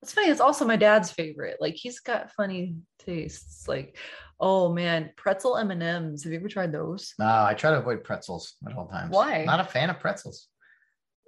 [0.07, 0.29] It's funny.
[0.29, 1.57] It's also my dad's favorite.
[1.59, 3.67] Like he's got funny tastes.
[3.67, 3.97] Like,
[4.39, 6.23] oh man, pretzel M and M's.
[6.23, 7.13] Have you ever tried those?
[7.19, 9.11] No, I try to avoid pretzels at all times.
[9.11, 9.43] Why?
[9.43, 10.47] Not a fan of pretzels.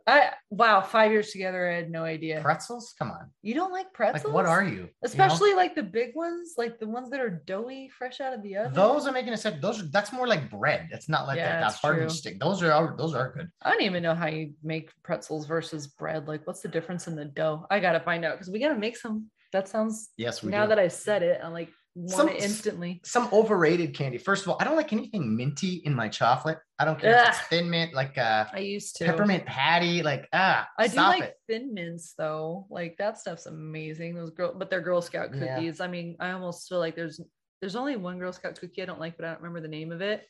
[0.08, 2.42] I wow, five years together, I had no idea.
[2.42, 2.94] Pretzels?
[2.98, 3.30] Come on.
[3.42, 4.26] You don't like pretzels?
[4.26, 4.72] Like, what are you?
[4.72, 4.90] You know?
[5.04, 8.58] Especially like the big ones, like the ones that are doughy, fresh out of the
[8.58, 8.74] oven.
[8.74, 9.62] Those are making a sense.
[9.62, 10.90] Those are that's more like bread.
[10.92, 12.10] It's not like Yeah, that, that true.
[12.10, 12.40] stick.
[12.40, 13.50] Those are those are good.
[13.62, 16.28] I don't even know how you make pretzels versus bread.
[16.28, 17.66] Like, what's the difference in the dough?
[17.70, 19.28] I gotta find out because we gotta make some.
[19.52, 20.10] That sounds.
[20.16, 20.70] Yes, we now do.
[20.70, 23.02] that I said it, I'm like want Some- it instantly.
[23.04, 24.18] Some overrated candy.
[24.18, 26.60] First of all, I don't like anything minty in my chocolate.
[26.78, 29.06] I don't care if it's thin mint, like uh I used to.
[29.06, 30.02] peppermint patty.
[30.04, 31.36] Like ah, I do like it.
[31.48, 32.68] thin mints though.
[32.70, 34.16] Like that stuff's amazing.
[34.16, 35.56] Those girl, but they're Girl Scout Yeah.
[35.56, 35.82] cookies.
[35.82, 37.20] I mean, I almost feel like there's
[37.62, 39.92] there's only one Girl Scout cookie I don't like, but I don't remember the name
[39.92, 40.26] of it.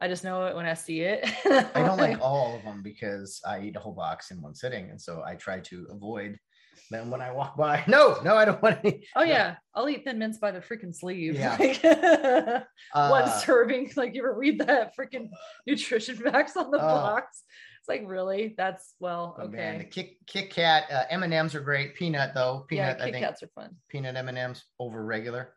[0.00, 1.24] I just know it when I see it.
[1.46, 4.90] I don't like all of them because I eat a whole box in one sitting,
[4.90, 6.36] and so I try to avoid
[6.90, 7.82] them when I walk by.
[7.88, 9.06] No, no, I don't want any.
[9.16, 9.26] Oh no.
[9.30, 11.34] yeah, I'll eat thin mints by the freaking sleeve.
[11.34, 11.56] Yeah.
[11.58, 11.82] Like,
[12.92, 13.90] one Uh, serving.
[13.96, 15.28] Like you ever read that freaking
[15.66, 16.80] nutrition facts on the Oh.
[16.80, 17.42] box?
[17.80, 18.54] It's like really?
[18.56, 19.56] That's well, oh, okay.
[19.56, 21.94] man, the Kit Kit Kat uh, M and M's are great.
[21.94, 23.76] Peanut though, yeah, peanut I Kit think Kats are fun.
[23.88, 25.54] peanut M and M's over regular,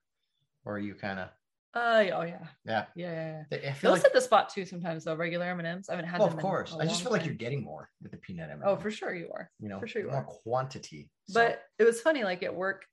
[0.66, 1.30] or are you kind of
[1.74, 2.86] Uh, oh yeah, yeah?
[2.96, 3.58] yeah, yeah.
[3.64, 3.74] yeah.
[3.82, 5.16] Those like hit the spot too sometimes though.
[5.16, 5.90] Regular M and M's.
[5.90, 6.38] I haven't had well, them.
[6.38, 6.76] of course.
[6.80, 8.62] I just feel like you're getting more with the peanut M.
[8.66, 9.50] Oh, for sure you are.
[9.60, 10.24] you know for sure you more are.
[10.24, 11.10] quantity.
[11.30, 12.86] So- But it was funny, like at work,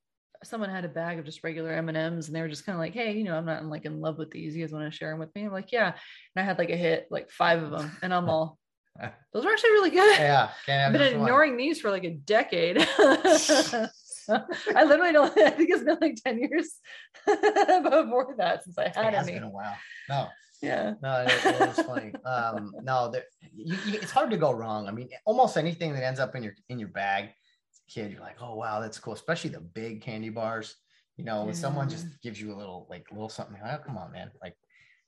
[0.43, 2.77] someone had a bag of just regular M and M's, and they were just kind
[2.77, 4.55] of like, "Hey, you know, I'm not in, like in love with these.
[4.55, 6.71] You guys want to share them with me?" I'm like, "Yeah." And I had like
[6.71, 8.59] a hit, like five of them, and I'm all,
[9.33, 11.23] "Those are actually really good." yeah, I've been just one.
[11.23, 12.77] ignoring these for like a decade.
[14.75, 15.37] I literally don't.
[15.39, 16.75] I think it's been like ten years
[17.27, 19.35] before that since I had It has any.
[19.39, 19.77] been a while.
[20.09, 20.29] No,
[20.63, 20.95] Yeah.
[21.03, 22.13] no, it, it was funny.
[22.25, 24.87] Um, no, there, you, you, it's hard to go wrong.
[24.89, 28.13] I mean, almost anything that ends up in your in your bag, as a kid,
[28.13, 29.13] you're like, oh wow, that's cool.
[29.15, 30.77] Especially the big candy bars.
[31.17, 34.11] You know, when someone just gives you a little like little something, oh come on,
[34.13, 34.57] man, like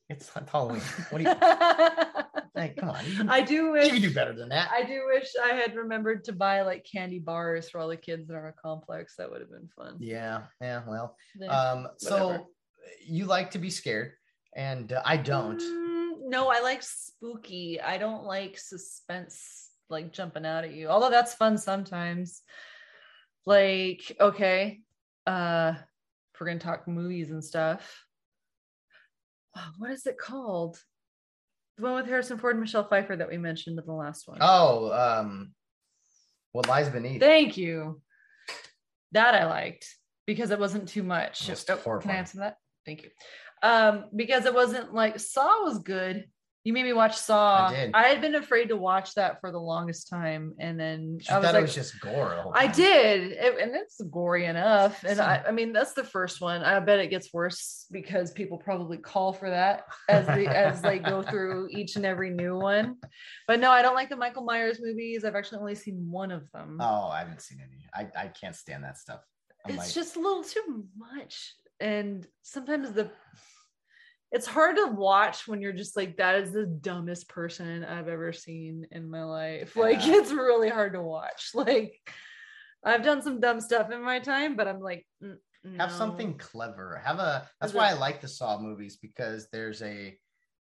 [0.08, 0.80] it's Halloween.
[1.10, 1.34] What do you?
[2.56, 4.70] Like, come on, I do wish you can do better than that.
[4.72, 8.30] I do wish I had remembered to buy like candy bars for all the kids
[8.30, 9.16] in our complex.
[9.16, 9.96] That would have been fun.
[9.98, 10.82] Yeah, yeah.
[10.86, 11.16] Well,
[11.48, 12.46] um, so
[13.06, 14.12] you like to be scared,
[14.54, 15.60] and uh, I don't.
[15.60, 17.78] Mm, no, I like spooky.
[17.80, 20.88] I don't like suspense, like jumping out at you.
[20.88, 22.42] Although that's fun sometimes.
[23.44, 24.80] Like, okay,
[25.26, 25.74] uh,
[26.34, 28.02] if we're gonna talk movies and stuff.
[29.78, 30.78] What is it called?
[31.76, 34.38] The one with Harrison Ford and Michelle Pfeiffer that we mentioned in the last one.
[34.40, 35.52] Oh, um,
[36.52, 37.20] what lies beneath?
[37.20, 38.00] Thank you.
[39.12, 39.86] That I liked
[40.26, 41.48] because it wasn't too much.
[41.48, 42.56] Was Oh, can I answer that?
[42.86, 43.10] Thank you.
[43.62, 46.24] Um, because it wasn't like Saw was good.
[46.66, 47.68] You made me watch Saw.
[47.68, 47.90] I did.
[47.94, 51.38] I had been afraid to watch that for the longest time, and then She I
[51.38, 52.50] was thought like, it was just gore.
[52.56, 55.04] I did, it- and it's gory enough.
[55.04, 56.64] And I, I mean, that's the first one.
[56.64, 60.98] I bet it gets worse because people probably call for that as they as they
[60.98, 62.96] go through each and every new one.
[63.46, 65.24] But no, I don't like the Michael Myers movies.
[65.24, 66.78] I've actually only seen one of them.
[66.80, 67.86] Oh, I haven't seen any.
[67.94, 69.20] I, I can't stand that stuff.
[69.64, 73.10] I'm it's like, just a little too much and sometimes the
[74.36, 78.32] it's hard to watch when you're just like that is the dumbest person i've ever
[78.32, 81.94] seen in my life like it's really hard to watch like
[82.84, 85.36] i've done some dumb stuff in my time but i'm like mm,
[85.78, 87.00] have something clever.
[87.04, 87.48] Have a.
[87.60, 90.16] That's why I like the Saw movies because there's a.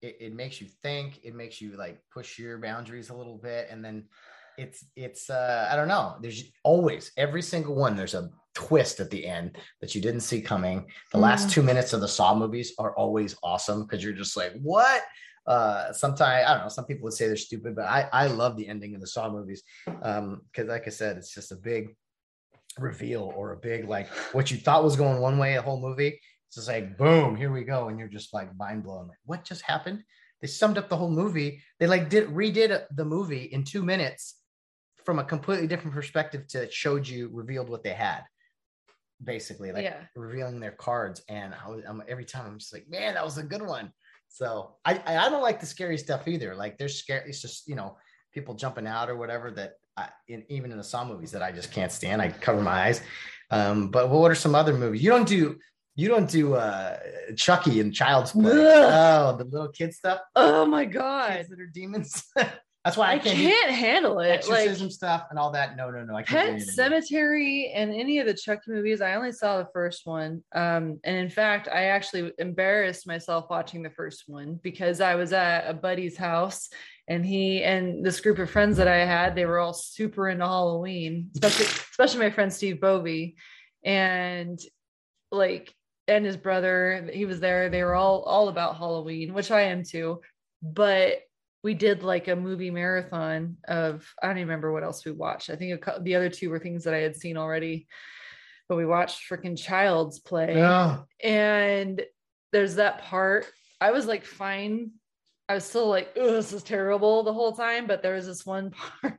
[0.02, 1.20] It, it makes you think.
[1.22, 4.06] It makes you like push your boundaries a little bit, and then
[4.58, 5.30] it's it's.
[5.30, 6.16] uh I don't know.
[6.20, 7.96] There's always every single one.
[7.96, 10.86] There's a twist at the end that you didn't see coming.
[11.12, 11.52] The last Mm.
[11.52, 15.02] two minutes of the Saw movies are always awesome because you're just like, what?
[15.46, 16.68] Uh, sometimes I don't know.
[16.68, 19.30] Some people would say they're stupid, but I I love the ending of the Saw
[19.30, 19.62] movies
[20.02, 21.96] um because like I said, it's just a big
[22.78, 26.20] reveal or a big like what you thought was going one way a whole movie.
[26.48, 29.08] It's just like boom, here we go, and you're just like mind blown.
[29.08, 30.02] Like what just happened?
[30.40, 31.62] They summed up the whole movie.
[31.78, 34.36] They like did redid the movie in two minutes
[35.04, 38.22] from a completely different perspective to showed you revealed what they had
[39.22, 39.96] basically like Yeah.
[40.16, 43.38] revealing their cards and I was, I'm, every time i'm just like man that was
[43.38, 43.92] a good one.
[44.28, 47.74] So I, I don't like the scary stuff either like there's scary it's just you
[47.74, 47.96] know
[48.32, 51.50] people jumping out or whatever that I, in, even in the saw movies that i
[51.50, 53.02] just can't stand i cover my eyes.
[53.50, 55.02] Um but what are some other movies?
[55.02, 55.58] You don't do
[55.96, 56.96] you don't do uh
[57.36, 58.52] chucky and child's play.
[58.52, 58.92] Ugh.
[59.34, 60.20] oh the little kid stuff?
[60.36, 61.32] Oh my god.
[61.36, 62.24] kids that are demons
[62.84, 65.90] that's why i, i can't, can't, handle it like exorcism stuff and all that no
[65.90, 66.72] no no i can't Pet any of that.
[66.72, 70.42] Cemetery and any of the Chucky movies, I only saw the first one.
[70.54, 75.32] Um, and in fact, I actually embarrassed myself watching the first one because I was
[75.32, 76.68] at a buddy's house
[77.08, 80.46] and he and this group of friends that I had, they were all super into
[80.46, 83.36] Halloween, especially especially my friend Steve Bovey.
[83.84, 84.60] And
[85.30, 85.74] like
[86.06, 87.68] and his brother, he was there.
[87.68, 90.20] They were all all about Halloween, which I am too.
[90.62, 91.20] But
[91.62, 95.50] we did like a movie marathon of I don't even remember what else we watched.
[95.50, 97.86] I think a, cou- the other two were things that I had seen already,
[98.68, 101.04] but we watched freaking Child's Play, No.
[101.22, 102.02] and
[102.52, 103.46] there's that part.
[103.80, 104.92] I was like, fine.
[105.48, 108.46] I was still like, oh, this is terrible the whole time, but there was this
[108.46, 108.70] one
[109.02, 109.18] part.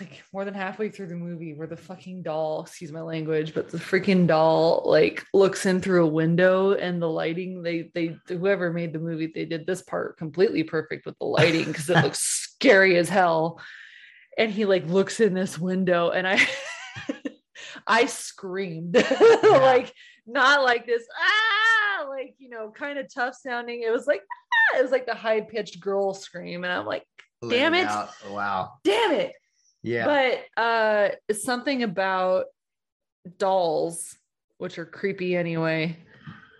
[0.00, 3.70] Like more than halfway through the movie, where the fucking doll, excuse my language, but
[3.70, 8.72] the freaking doll like looks in through a window and the lighting, they they whoever
[8.72, 12.18] made the movie, they did this part completely perfect with the lighting because it looks
[12.58, 13.60] scary as hell.
[14.36, 16.46] And he like looks in this window and I
[17.86, 18.94] I screamed
[19.42, 19.94] like
[20.26, 23.82] not like this ah like you know kind of tough sounding.
[23.82, 27.04] It was like ah, it was like the high pitched girl scream and I'm like
[27.48, 27.86] Damn it.
[27.86, 28.10] out.
[28.30, 28.72] Wow.
[28.82, 29.32] damn it
[29.86, 30.04] Yeah.
[30.56, 32.46] but uh something about
[33.38, 34.18] dolls
[34.58, 35.96] which are creepy anyway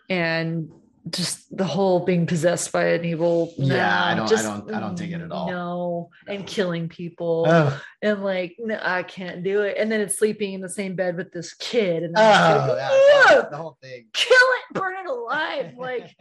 [0.09, 0.71] and
[1.11, 4.81] just the whole being possessed by an evil Yeah, I don't- I just- don't- I
[4.81, 5.49] don't dig it at all.
[5.51, 10.19] no and killing people oh, and like no, i can't do it and then it's
[10.19, 12.79] sleeping in the same bed with this kid and oh, I'm like,
[13.31, 14.07] yeah, the whole thing.
[14.12, 16.16] kill it burn it alive like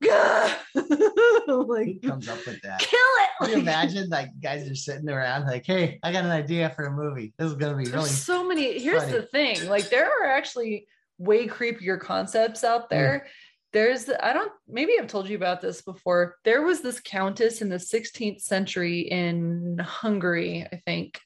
[0.04, 2.80] like Who comes up with that?
[2.80, 6.30] kill it Can you imagine like guys are sitting around like, hey, I got an
[6.30, 7.32] idea for a movie.
[7.38, 8.78] This is gonna be There's really so many.
[8.78, 9.12] Here's funny.
[9.12, 10.86] the thing: like there are actually
[11.18, 13.26] way creepier concepts out there.
[13.74, 16.36] There's, I don't, maybe I've told you about this before.
[16.44, 21.20] There was this countess in the 16th century in Hungary, I think,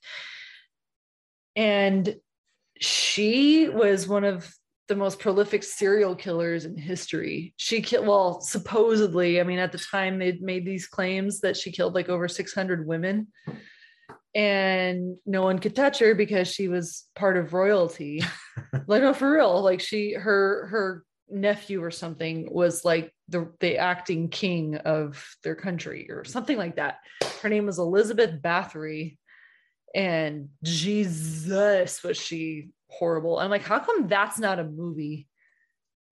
[1.54, 2.16] and
[2.80, 4.50] she was one of
[4.88, 7.52] the most prolific serial killers in history.
[7.58, 11.70] She killed, well, supposedly, I mean, at the time they'd made these claims that she
[11.70, 13.28] killed like over 600 women
[14.34, 18.22] and no one could touch her because she was part of royalty.
[18.86, 19.62] like no, for real.
[19.62, 25.54] Like she, her, her nephew or something was like the the acting king of their
[25.54, 26.98] country or something like that.
[27.42, 29.18] Her name was Elizabeth Bathory,
[29.94, 33.38] and Jesus was she horrible.
[33.38, 35.28] I'm like, how come that's not a movie?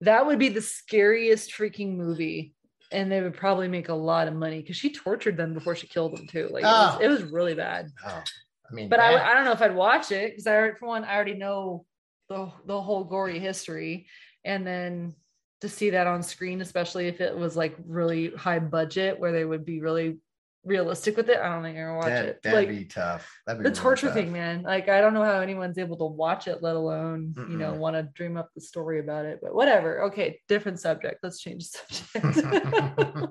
[0.03, 2.53] That would be the scariest freaking movie.
[2.93, 5.89] And they would probably make a lot of money because she tortured them before she
[5.89, 6.49] killed them too.
[6.53, 6.99] Like it, was, Oh.
[7.03, 8.23] it was really bad oh,
[8.71, 9.31] I mean, but I.
[9.31, 11.85] I don't know if I'd watch it because I for one I already know
[12.29, 14.07] the the whole gory history,
[14.47, 15.15] and then
[15.61, 19.45] to see that on screen, especially if it was like really high budget where they
[19.45, 20.19] would be really
[20.65, 22.43] realistic with it, I don't think I'm gonna watch that, it.
[22.43, 23.31] that'd Like be tough.
[23.47, 24.17] That'd be the really torture tough.
[24.17, 24.63] thing, man.
[24.63, 27.97] Like I don't know how anyone's able to watch it, let alone you know want
[27.97, 29.41] to dream up the story about it.
[29.43, 30.03] But whatever.
[30.05, 31.19] Okay, different subject.
[31.23, 32.17] Let's change subject.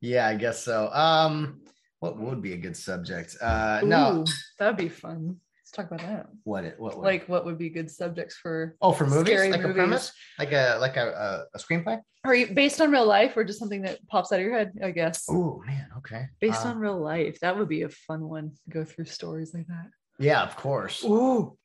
[0.00, 0.90] yeah, I guess so.
[0.92, 1.62] Um,
[2.00, 3.36] what would be a good subject?
[3.40, 4.24] Uh, no,
[4.58, 5.36] that'd be fun.
[5.68, 6.26] Let's talk about that.
[6.44, 9.50] what it what would- Like, what would be good subjects for oh for movies scary
[9.52, 12.00] like a premise like a like a a, a screenplay.
[12.24, 14.72] Are you based on real life or just something that pops out of your head?
[14.82, 15.26] I guess.
[15.28, 16.26] Oh man, okay.
[16.40, 17.38] based Uh, on real life.
[17.40, 19.88] That would be a fun one to go through stories like that.
[20.18, 21.04] Yeah, of course.
[21.04, 21.58] Ooh.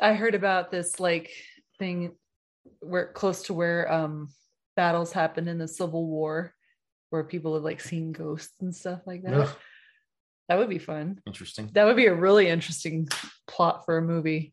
[0.00, 1.32] I heard about this like
[1.80, 2.12] thing
[2.78, 4.28] where close to where um
[4.76, 6.54] battles happened in the Civil War
[7.10, 9.34] where people have like seen ghosts and stuff like that.
[9.34, 9.56] Ugh,
[10.50, 11.20] That would be fun.
[11.28, 11.70] interesting.
[11.74, 13.08] That would be a really interesting
[13.46, 14.52] plot for a movie.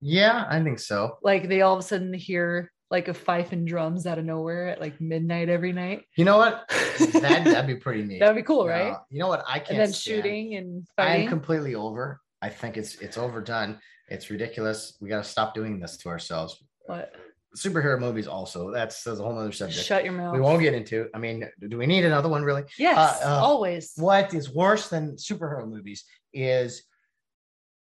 [0.00, 1.18] Yeah, I think so.
[1.22, 4.68] Like they all of a sudden hear like a fife and drums out of nowhere
[4.68, 6.04] at like midnight every night.
[6.16, 6.64] You know what?
[7.12, 8.20] That that'd be pretty neat.
[8.20, 8.92] That'd be cool, right?
[8.92, 9.44] Uh, you know what?
[9.46, 9.70] I can't.
[9.70, 10.16] and then stand?
[10.16, 12.20] shooting and I'm completely over.
[12.40, 13.80] I think it's it's overdone.
[14.08, 14.96] It's ridiculous.
[15.00, 16.62] We got to stop doing this to ourselves.
[16.86, 17.12] what?
[17.56, 18.72] Superhero movies also.
[18.72, 19.86] That's, that's a whole other subject.
[19.86, 20.34] Shut your mouth.
[20.34, 21.08] we won't get into.
[21.14, 22.64] I mean, do we need another one really?
[22.78, 23.92] Yes, uh, uh, always.
[23.96, 26.82] What is worse than superhero movies is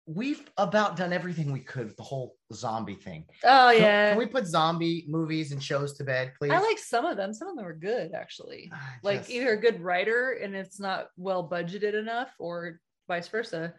[0.08, 3.26] we've about done everything we could with the whole zombie thing.
[3.44, 4.10] Oh yeah.
[4.10, 6.52] Can we put zombie movies and shows to bed, please?
[6.52, 7.34] I like some of them.
[7.34, 8.72] Some of them are good actually.
[8.74, 13.74] I Like either a good writer and it's not well budgeted enough, or vice versa.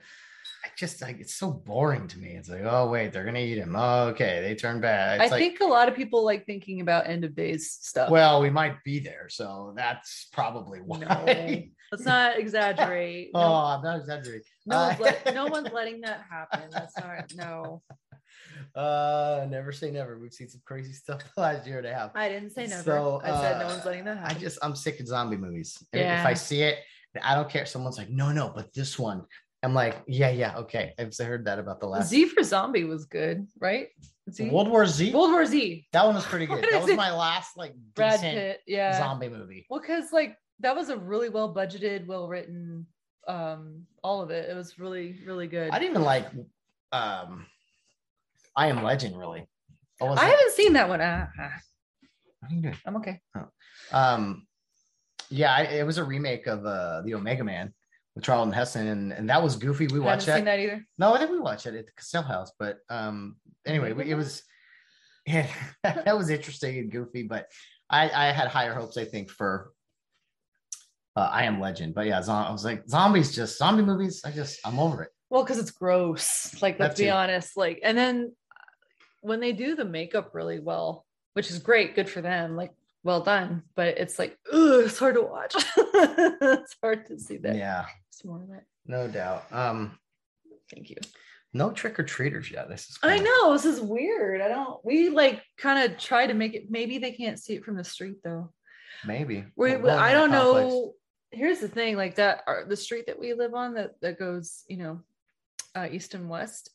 [0.65, 2.31] I just like it's so boring to me.
[2.37, 3.75] It's like, oh wait, they're gonna eat him.
[3.77, 5.21] Oh, okay, they turn bad.
[5.21, 8.11] It's I like, think a lot of people like thinking about end of days stuff.
[8.11, 10.99] well, we might be there, so that's probably why.
[10.99, 13.31] no, let's not exaggerate.
[13.35, 14.43] oh, No, I'm not exaggerating.
[14.67, 16.71] no, one's uh, let- no one's letting that happen.
[16.71, 17.83] That's not no.
[18.75, 20.19] Uh, never say never.
[20.19, 22.13] We've seen some crazy stuff last year and a half.
[22.15, 22.83] I didn't say never.
[22.83, 24.37] So, I said no uh, one's letting that happen.
[24.37, 25.83] I just I'm sick of zombie movies.
[25.93, 26.79] And If I see it,
[27.21, 27.67] I don't care.
[27.67, 29.25] Someone's like, no, no, but this one.
[29.63, 30.93] I'm like, yeah, yeah, okay.
[30.99, 33.89] I've heard that about the last Z for Zombie was good, right?
[34.31, 34.51] Z?
[34.51, 35.13] World War Z.
[35.13, 35.87] World War Z.
[35.93, 36.65] that one was pretty good.
[36.71, 36.97] that was it?
[36.97, 38.61] my last like Brad decent Pitt.
[38.67, 38.99] Yeah.
[38.99, 39.67] zombie movie.
[39.71, 42.87] Well, because like that was a really well budgeted, well written,
[43.29, 44.49] um, all of it.
[44.51, 45.71] It was really, really good.
[45.71, 46.27] I didn't even like
[46.93, 47.47] um
[48.57, 49.47] I Am Legend really.
[50.01, 50.99] I, haven't seen that one.
[50.99, 52.77] What are you doing?
[52.85, 53.21] I'm okay.
[53.93, 54.47] Um
[55.31, 57.73] yeah, I, it was a remake of uh the Omega Man
[58.15, 59.87] with Charlton Heston and, and that was goofy.
[59.87, 60.37] We watched that.
[60.37, 60.87] seen that either.
[60.99, 64.43] No, I think we watched it at the Cassell House, but um anyway, it was
[65.27, 65.47] yeah,
[65.85, 67.47] that was interesting and goofy, but
[67.89, 69.73] I I had higher hopes I think for
[71.15, 74.23] uh, I Am Legend, but yeah, zom- I was like zombies, just zombie movies.
[74.25, 75.11] I just I'm over it.
[75.31, 76.55] Well, because it's gross.
[76.63, 77.57] Like, let's be honest.
[77.57, 78.37] Like, and then
[79.21, 82.57] when they do the makeup really well, which is great, good for them.
[82.57, 82.73] Like,
[83.03, 83.63] well done.
[83.75, 85.55] But it's like, ugh, it's hard to watch.
[85.77, 87.57] it's hard to see that.
[87.57, 87.87] Yeah,
[88.25, 88.65] more of it.
[88.87, 89.45] no doubt.
[89.53, 89.99] Um,
[90.73, 90.97] Thank you.
[91.53, 92.69] no trick or treaters yet.
[92.69, 94.41] This is I know this is weird.
[94.41, 94.83] I don't.
[94.85, 96.71] We like kind of try to make it.
[96.71, 98.53] Maybe they can't see it from the street though.
[99.05, 99.45] maybe.
[99.57, 100.95] We, I don't know.
[101.31, 104.65] Here's the thing: like that, our, the street that we live on that that goes,
[104.69, 105.01] you know,
[105.75, 106.71] uh, east and west.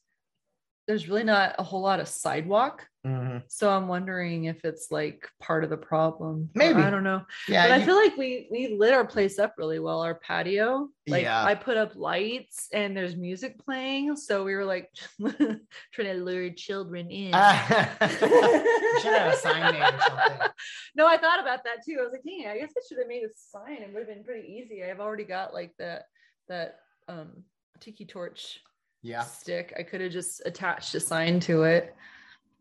[0.87, 3.43] There's really not a whole lot of sidewalk, Mhm.
[3.49, 6.49] so I'm wondering if it's like part of the problem.
[6.55, 6.79] Maybe.
[6.81, 9.79] I don't know, Yeah, but I feel like we we lit our place up really
[9.79, 9.99] well.
[10.01, 11.43] Our patio, like Yeah.
[11.43, 15.59] I put up lights and there's music playing, so we were like trying
[16.07, 17.33] to lure children in.
[18.01, 20.47] You should have a sign made or something.
[20.95, 21.97] no, I thought about that too.
[21.99, 23.81] I was like, dang, I guess I should have made a sign.
[23.83, 24.83] It would have been pretty easy.
[24.83, 26.05] I've already got like that
[26.47, 27.43] that um
[27.79, 28.59] tiki torch
[29.07, 29.73] yeah, stick.
[29.79, 31.95] I could have just attached a sign to it.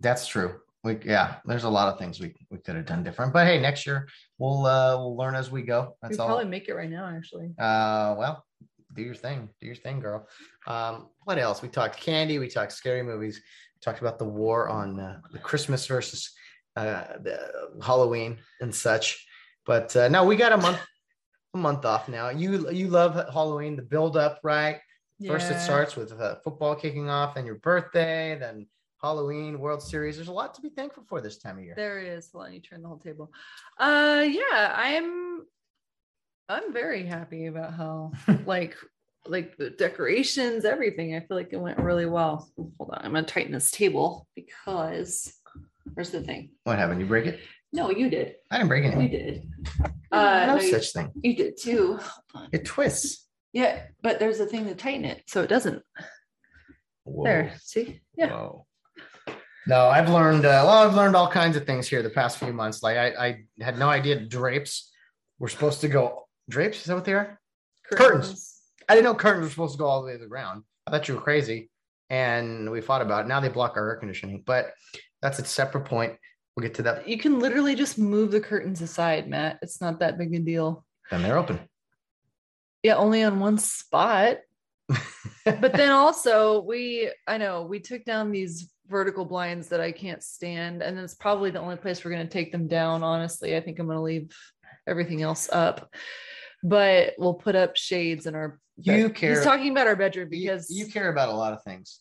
[0.00, 0.60] that's true.
[0.84, 3.32] We yeah, there's a lot of things we, we could have done different.
[3.32, 5.80] But hey, next year we'll uh we'll learn as we go.
[5.80, 6.28] We That's could all.
[6.28, 7.48] probably make it right now, actually.
[7.58, 8.44] Uh well,
[8.94, 9.48] do your thing.
[9.60, 10.28] Do your thing, girl.
[10.66, 11.60] Um, what else?
[11.62, 13.40] We talked candy, we talked scary movies,
[13.74, 16.30] we talked about the war on uh, the Christmas versus
[16.76, 17.38] uh the
[17.82, 19.26] Halloween and such.
[19.64, 20.78] But uh no, we got a month
[21.54, 22.28] a month off now.
[22.28, 24.78] You you love Halloween, the build up, right?
[25.26, 28.66] First, it starts with uh, football kicking off, then your birthday, then
[29.00, 30.16] Halloween, World Series.
[30.16, 31.74] There's a lot to be thankful for this time of year.
[31.76, 32.26] There is.
[32.34, 33.30] it on, you turn the whole table.
[33.78, 35.44] Uh yeah, I'm
[36.48, 38.12] I'm very happy about how
[38.46, 38.76] like
[39.26, 41.14] like the decorations, everything.
[41.16, 42.48] I feel like it went really well.
[42.56, 45.32] Hold on, I'm gonna tighten this table because
[45.94, 46.50] where's the thing?
[46.64, 47.00] What happened?
[47.00, 47.40] You break it?
[47.72, 48.36] No, you did.
[48.50, 49.10] I didn't break You anything.
[49.10, 49.50] did.
[50.12, 51.10] Uh, no no, you, such thing.
[51.22, 51.98] you did too.
[52.52, 53.25] It twists.
[53.52, 55.82] Yeah, but there's a thing to tighten it so it doesn't.
[57.04, 57.24] Whoa.
[57.24, 58.00] There, see?
[58.16, 58.30] Yeah.
[58.30, 58.66] Whoa.
[59.66, 60.44] No, I've learned.
[60.44, 62.82] Uh, well, I've learned all kinds of things here the past few months.
[62.82, 64.92] Like I, I had no idea drapes
[65.38, 66.26] were supposed to go.
[66.48, 66.78] Drapes?
[66.78, 67.40] Is that what they are?
[67.90, 68.60] Curtains.
[68.88, 70.62] I didn't know curtains were supposed to go all the way to the ground.
[70.86, 71.70] I thought you were crazy.
[72.10, 73.28] And we fought about it.
[73.28, 74.72] Now they block our air conditioning, but
[75.20, 76.14] that's a separate point.
[76.56, 77.08] We'll get to that.
[77.08, 79.58] You can literally just move the curtains aside, Matt.
[79.60, 80.84] It's not that big a deal.
[81.10, 81.58] Then they're open.
[82.86, 84.36] Yeah, only on one spot.
[85.44, 90.22] but then also we I know we took down these vertical blinds that I can't
[90.22, 93.56] stand and it's probably the only place we're going to take them down honestly.
[93.56, 94.30] I think I'm going to leave
[94.86, 95.92] everything else up.
[96.62, 98.60] but we'll put up shades in our.
[98.76, 101.98] You care- He's talking about our bedroom because you, care about a lot of things.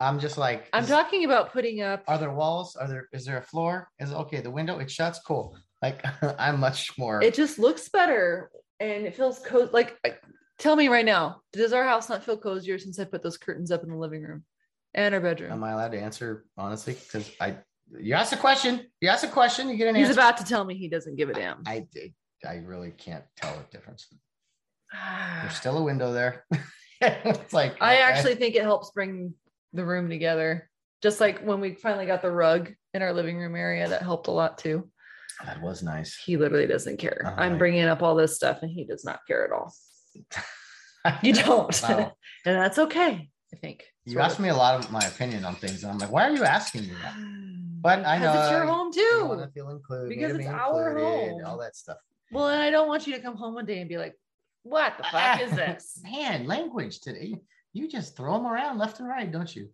[0.00, 2.02] I'm just like I'm talking about putting up.
[2.08, 2.74] Are there walls?
[2.74, 3.08] Are there?
[3.12, 3.90] Is there a floor?
[4.00, 4.40] Is okay?
[4.40, 5.20] The window it shuts.
[5.20, 5.56] Cool.
[5.80, 6.04] Like
[6.36, 7.22] I'm much more.
[7.22, 8.50] It just looks better
[8.80, 9.70] and it feels cozy.
[9.72, 9.98] Like,
[10.58, 13.70] tell me right now, does our house not feel cozier since I put those curtains
[13.70, 14.44] up in the living room
[14.94, 15.52] and our bedroom?
[15.52, 16.94] Am I allowed to answer honestly?
[16.94, 17.58] Because I,
[17.98, 18.86] you asked a question.
[19.00, 19.68] You asked a question.
[19.68, 20.10] You get an He's answer.
[20.10, 21.62] He's about to tell me he doesn't give a damn.
[21.66, 22.12] I did.
[22.46, 24.06] I really can't tell the difference.
[25.42, 26.44] There's still a window there.
[27.00, 28.02] it's like okay.
[28.02, 29.34] actually think it helps bring
[29.72, 30.68] the room together.
[31.02, 34.26] Just like when we finally got the rug in our living room area, that helped
[34.26, 34.90] a lot too.
[35.44, 36.16] That was nice.
[36.16, 37.22] He literally doesn't care.
[37.24, 39.72] Oh, I'm bringing up all this stuff and he does not care at all.
[41.22, 41.82] You don't.
[41.82, 42.12] Wow.
[42.44, 43.84] and that's okay, I think.
[44.04, 46.34] You asked me a lot of my opinion on things, and I'm like, why are
[46.34, 47.14] you asking me that?
[47.80, 49.46] But I Because it's your know, home You want too.
[49.46, 50.08] to feel included.
[50.08, 51.44] Because it's our included, home.
[51.46, 51.98] All that stuff.
[52.32, 54.14] Well, and I don't want you to come home one day and be like,
[54.64, 56.00] what the fuck is this?
[56.02, 57.36] Man, language today.
[57.72, 59.70] You just throw them around left and right, don't you?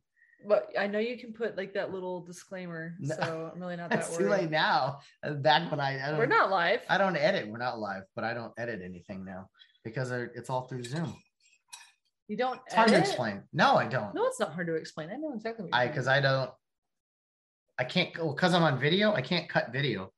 [0.47, 2.95] But I know you can put like that little disclaimer.
[3.01, 3.15] No.
[3.17, 4.43] So I'm really not that too worried.
[4.43, 5.01] late now.
[5.23, 6.81] Uh, Back when I, I don't, We're not live.
[6.89, 7.49] I don't edit.
[7.49, 9.49] We're not live, but I don't edit anything now
[9.85, 11.17] because it's all through Zoom.
[12.29, 13.43] You don't It's hard to explain.
[13.53, 14.15] No, I don't.
[14.15, 15.11] No, it's not hard to explain.
[15.11, 16.09] I know exactly what I because.
[16.09, 16.51] I don't.
[17.79, 19.13] I can't go because I'm on video.
[19.13, 20.11] I can't cut video.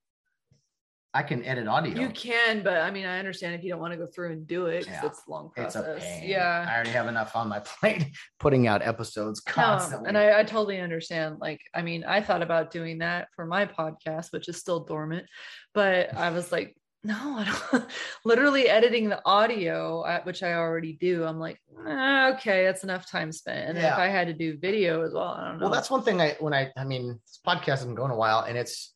[1.16, 1.98] I can edit audio.
[1.98, 4.46] You can, but I mean, I understand if you don't want to go through and
[4.46, 5.06] do it because Yeah.
[5.06, 6.04] it's a long it's a process.
[6.04, 6.28] pain.
[6.28, 6.66] Yeah.
[6.68, 8.06] I already have enough on my plate
[8.38, 10.08] putting out episodes No, constantly.
[10.08, 11.38] and I, I totally understand.
[11.40, 15.26] Like, I mean, I thought about doing that for my podcast, which is still dormant,
[15.72, 17.84] but I was like, no, I don't.
[18.24, 21.22] Literally editing the audio, uh, which I already do.
[21.24, 23.68] I'm like, "Ah, okay, that's enough time spent.
[23.68, 25.66] And then if I had to do video as well, I don't know.
[25.66, 28.16] Well, that's one thing I when I I mean this podcast has been going a
[28.16, 28.92] while and it's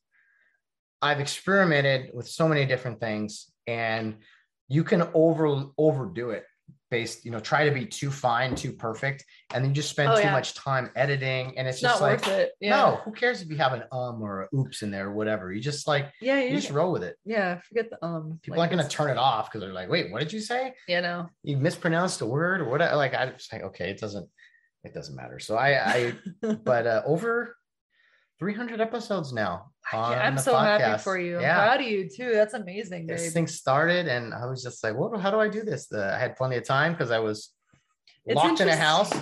[1.01, 4.17] I've experimented with so many different things and
[4.67, 6.45] you can over overdo it
[6.89, 9.23] based, you know, try to be too fine, too perfect,
[9.53, 10.31] and then you just spend Oh, too yeah.
[10.33, 12.51] much time editing and it's, it's just like it.
[12.59, 12.75] Yeah.
[12.75, 15.51] no, who cares if you have an um or a oops in there or whatever.
[15.53, 16.39] You just like Yeah.
[16.39, 17.15] you You just roll with it.
[17.25, 17.59] yeah.
[17.67, 18.39] Forget the um.
[18.43, 20.73] People like aren't gonna turn it off because they're like, wait, what did you say?
[20.87, 21.29] You know.
[21.43, 22.95] You mispronounced a word or whatever.
[22.97, 24.29] Like I just like, okay, it doesn't
[24.83, 25.39] it doesn't matter.
[25.39, 26.13] So I I
[26.63, 27.55] but uh over
[28.41, 29.67] 300 episodes now.
[29.93, 31.37] Yeah, I'm so happy for you.
[31.37, 32.31] I'm proud of you too.
[32.33, 33.33] That's amazing, This babe.
[33.33, 35.85] thing started and I was just like, what how do I do this?
[35.87, 37.53] The, I had plenty of time because I was
[38.25, 39.13] It's locked in a house.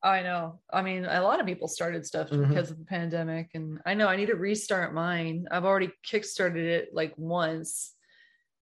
[0.00, 0.60] I know.
[0.72, 2.48] I mean, a lot of people started stuff Mhm.
[2.48, 5.48] because of the pandemic, and I know I need to restart mine.
[5.50, 7.94] I've already kickstarted it like once,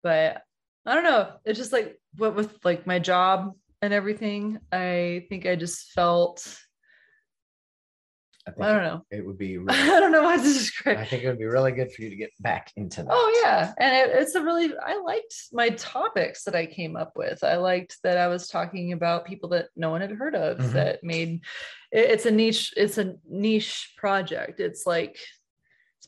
[0.02, 0.40] but
[0.86, 1.32] I don't know.
[1.44, 3.52] It's just like what with like my job
[3.82, 4.58] and everything.
[4.72, 6.38] I think I just felt
[8.48, 9.02] I think I don't know.
[9.10, 10.96] it would be really, I don't know how to describe.
[10.98, 13.10] I think it would be really good for you to get back into that.
[13.12, 17.12] Oh yeah, and it, it's a really I liked my topics that I came up
[17.14, 17.44] with.
[17.44, 20.72] I liked that I was talking about people that no one had heard of Mhm.
[20.72, 21.40] that made
[21.92, 24.60] it- it's a niche it's a niche project.
[24.60, 25.18] It's like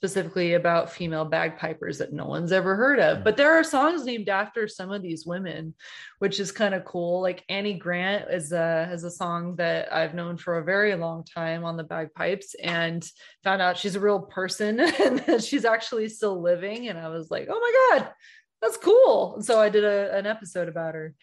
[0.00, 3.18] specifically about female bagpipers that no one's ever heard of.
[3.18, 3.24] Mhm.
[3.24, 5.74] But there are songs named after some of these women,
[6.20, 7.20] which is kind of cool.
[7.20, 11.22] Like Annie Grant is a has a song that I've known for a very long
[11.24, 13.06] time on the bagpipes and
[13.44, 16.88] found out she's a real person and that she's actually still living.
[16.88, 18.10] And I was like, oh my God,
[18.62, 19.34] that's cool.
[19.34, 21.14] And so I did a, an episode about her.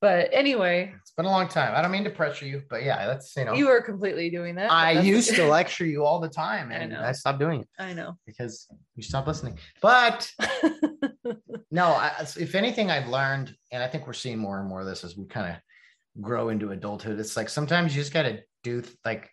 [0.00, 1.74] But anyway, It's been a long time.
[1.74, 4.54] I don't mean to pressure you, but yeah, that's you know you were completely doing
[4.54, 4.70] that.
[4.70, 7.02] I used to lecture you all the time and know.
[7.02, 8.16] I stopped doing it I know.
[8.24, 9.58] because you stopped listening.
[9.82, 10.30] But
[11.72, 14.86] no, I, if anything, I've learned, and I think we're seeing more and more of
[14.86, 17.18] this as we kind of grow into adulthood.
[17.18, 19.28] It's like sometimes you just got to do like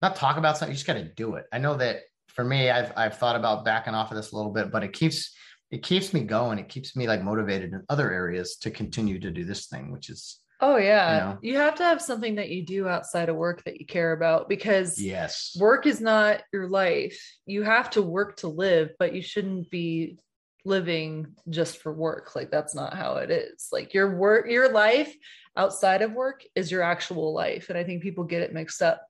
[0.00, 1.46] not talk about something, you just got to do it.
[1.52, 4.52] I know that for me, I've I've thought about backing off of this a little
[4.52, 5.34] bit, but it keeps
[5.70, 6.58] it keeps me going.
[6.58, 10.08] It keeps me like motivated in other areas to continue to do this thing, which
[10.08, 11.12] is Oh yeah.
[11.12, 11.38] You know?
[11.40, 14.48] You have to have something that you do outside of work that you care about
[14.48, 17.20] because yes, work is not your life.
[17.46, 20.18] You have to work to live, but you shouldn't be
[20.64, 22.34] living just for work.
[22.34, 23.68] Like that's not how it is.
[23.70, 25.14] Like your work, your life
[25.56, 27.68] outside of work is your actual life.
[27.68, 29.06] And I think people get it mixed up.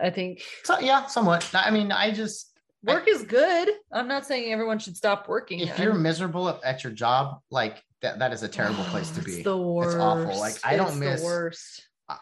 [0.00, 1.50] I think so yeah, somewhat.
[1.54, 3.70] I mean, I just work is good.
[3.92, 5.60] I'm not saying everyone should stop working.
[5.60, 9.10] if you're I'm- miserable at, at your job, like that, that is a terrible place
[9.12, 9.42] to It's be.
[9.42, 9.96] the worst.
[9.96, 10.38] It's awful.
[10.38, 11.88] Like, I don't It's miss- the worst.
[12.08, 12.18] I,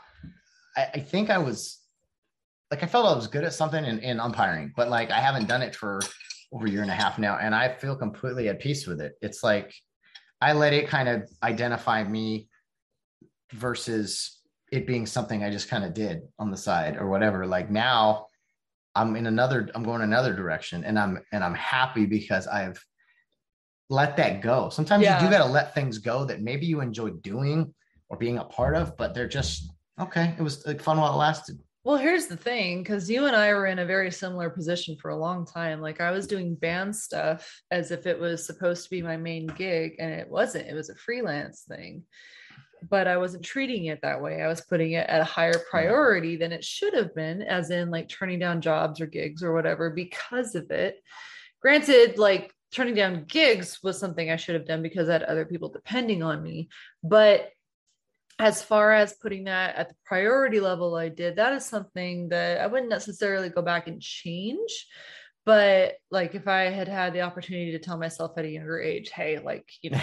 [0.95, 1.81] I think I was
[2.71, 5.47] like I felt I was good at something in, in umpiring, but like I haven't
[5.49, 6.01] done it for
[6.53, 9.13] over a year and a half now, and I feel completely at peace with it.
[9.23, 9.73] It's like
[10.41, 12.49] I let it kind of identify me
[13.53, 14.39] versus
[14.73, 17.47] it being something I just kind of did on the side or whatever.
[17.47, 18.27] Like now
[18.97, 22.83] I'm in another, I'm going another direction and I'm and I'm happy because I've
[23.91, 24.71] let that go.
[24.71, 25.21] Sometimes Yeah.
[25.21, 27.73] you do got to let things go that maybe you enjoy doing
[28.09, 29.71] or being a part of, but they're just
[30.01, 30.35] okay.
[30.39, 31.61] It was like fun while it lasted.
[31.85, 35.13] Well, here's the thing, because you and I were in a very similar position for
[35.13, 35.81] a long time.
[35.81, 39.47] Like I was doing band stuff as if it was supposed to be my main
[39.47, 40.67] gig, and it wasn't.
[40.67, 42.03] It was a freelance thing.
[42.89, 44.43] But I wasn't treating it that way.
[44.43, 47.91] I was putting it at a higher priority than it should have been, as in
[47.91, 51.03] like turning down jobs or gigs or whatever because of it.
[51.61, 55.47] Granted, like turning down gigs was something I should have done because I had other
[55.47, 56.69] people depending on me.
[57.03, 57.51] But
[58.39, 62.61] as far as putting that at the priority level I did, that is something that
[62.61, 64.87] I wouldn't necessarily go back and change.
[65.47, 69.11] But like if I had had the opportunity to tell myself at a younger age,
[69.11, 70.01] hey, like, you know,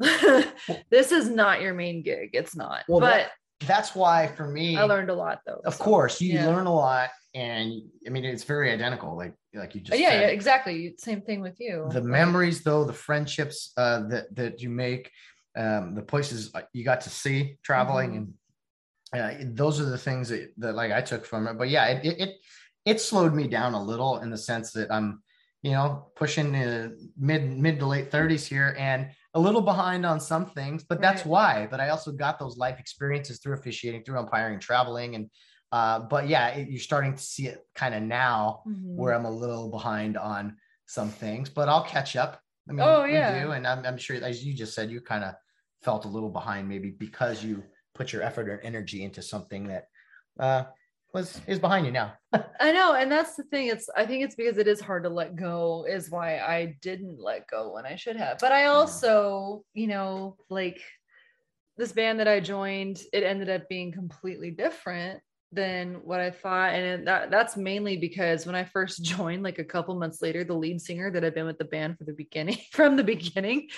[0.90, 2.30] this is not your main gig.
[2.32, 2.84] It's not.
[2.88, 3.32] Well, but that-
[3.66, 5.60] That's why for me, I learned a lot though.
[5.66, 5.84] of so.
[5.84, 6.46] course, you yeah.
[6.46, 9.16] learn a lot, and I mean it's very identical.
[9.16, 10.20] Like like you just yeah, said.
[10.22, 10.94] yeah, exactly.
[10.98, 11.88] Same thing with you.
[11.92, 15.10] the memories though the friendships uh, that that you make
[15.58, 18.32] um, the places uh, you got to see traveling Mhm.
[19.12, 21.86] and uh, those are the things that, that like i took from it but yeah
[21.86, 22.30] it, it it
[22.84, 25.22] it slowed me down a little in the sense that i'm
[25.62, 30.18] you know pushing uh, mid mid to late 30s here and a little behind on
[30.18, 34.18] some things but that's why but i also got those life experiences through officiating through
[34.18, 35.30] umpiring traveling and
[35.72, 38.96] uh, but yeah it, you're starting to see it kind of now mhm.
[38.96, 40.56] where I'm a little behind on
[40.90, 42.40] some things, but I'll catch up.
[42.68, 43.44] I mean, Oh, yeah.
[43.44, 45.34] do, and I'm, I'm sure, as you just said, you kind of
[45.82, 47.62] felt a little behind, maybe because you
[47.94, 49.84] put your effort and energy into something that
[50.40, 50.64] uh,
[51.12, 52.14] was is behind you now.
[52.60, 53.68] I know, and that's the thing.
[53.68, 57.20] It's I think it's because it is hard to let go, is why I didn't
[57.20, 58.38] let go when I should have.
[58.38, 60.80] But I also, you know, like
[61.76, 65.20] this band that I joined, it ended up being completely different
[65.52, 66.74] than what I thought.
[66.74, 70.54] And that that's mainly because when I first joined, like a couple months later, the
[70.54, 73.68] lead singer that had been with the band for the beginning from the beginning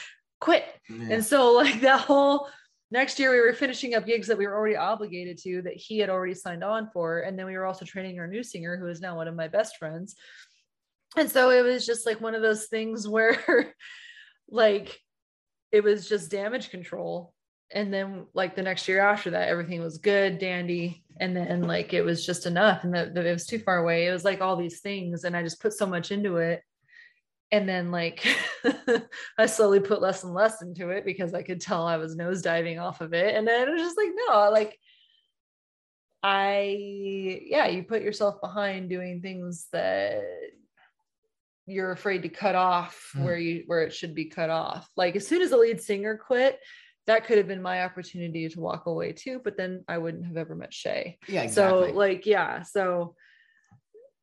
[0.40, 0.64] quit.
[0.90, 2.48] And so like that whole
[2.93, 5.99] next year we were finishing up gigs that we were already obligated to that he
[5.99, 7.20] had already signed on for.
[7.20, 9.49] And then we were also training our new singer, who is now one of my
[9.49, 10.14] best friends.
[11.16, 13.74] And so it was just like one of those things where
[14.49, 15.01] like
[15.72, 17.32] it was just damage control.
[17.74, 21.03] And then like the next year after that, everything was good, dandy.
[21.18, 22.84] And then like it was just enough.
[22.84, 24.07] And that it was too far away.
[24.07, 25.24] It was like all these things.
[25.24, 26.62] And I just put so much into it
[27.53, 28.26] and then like
[29.38, 32.80] I slowly put less and less into it because I could tell I was nosediving
[32.80, 33.36] off of it.
[33.36, 34.78] And then it was just like, no, like
[36.22, 40.22] I yeah, you put yourself behind doing things that
[41.66, 43.24] you're afraid to cut off Hmm.
[43.24, 44.88] where you where it should be cut off.
[44.96, 46.59] Like as soon as the lead singer quit,
[47.07, 50.36] that could have been my opportunity to walk away too, but then I wouldn't have
[50.36, 51.18] ever met Shay.
[51.28, 51.90] yeah, exactly.
[51.90, 53.14] So like yeah, so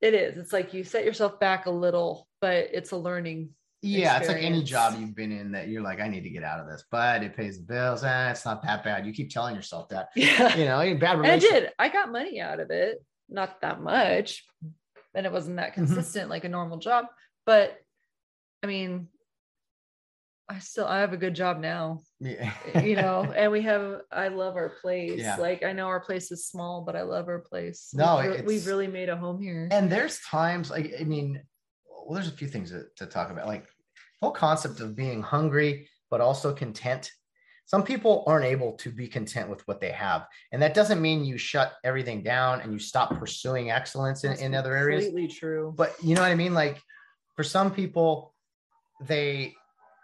[0.01, 0.37] it is.
[0.37, 3.49] It's like you set yourself back a little, but it's a learning.
[3.81, 6.43] yeah, it's like any job you've been in that you're like, I need to get
[6.43, 8.03] out of this, but it pays the bills.
[8.03, 9.05] Eh, it's not that bad.
[9.05, 10.09] You keep telling yourself that.
[10.15, 10.55] Yeah.
[10.55, 11.71] You know, bad and I did.
[11.79, 14.43] I got money out of it, not that much,
[15.13, 15.75] and it wasn't that Mhm.
[15.75, 17.05] consistent like a normal job.
[17.45, 17.77] But
[18.63, 19.07] I mean,
[20.49, 22.51] I still I have a good job now, Yeah.
[22.73, 25.19] Eh, you know, and we have I love our place.
[25.19, 25.37] Yeah.
[25.37, 27.89] Like I know our place is small, but I love our place.
[27.93, 29.67] No, we've, we've really made a home here.
[29.71, 31.41] and there's times like i mean
[32.05, 33.65] well there's a few things to, to talk about like
[34.21, 37.11] whole concept of being hungry but also content
[37.65, 41.23] some people aren't able to be content with what they have and that doesn't mean
[41.23, 45.33] you shut everything down and you stop pursuing excellence in, That's in other areas Completely
[45.33, 45.73] true.
[45.77, 46.81] but you know what i mean like
[47.35, 48.33] for some people
[49.01, 49.53] they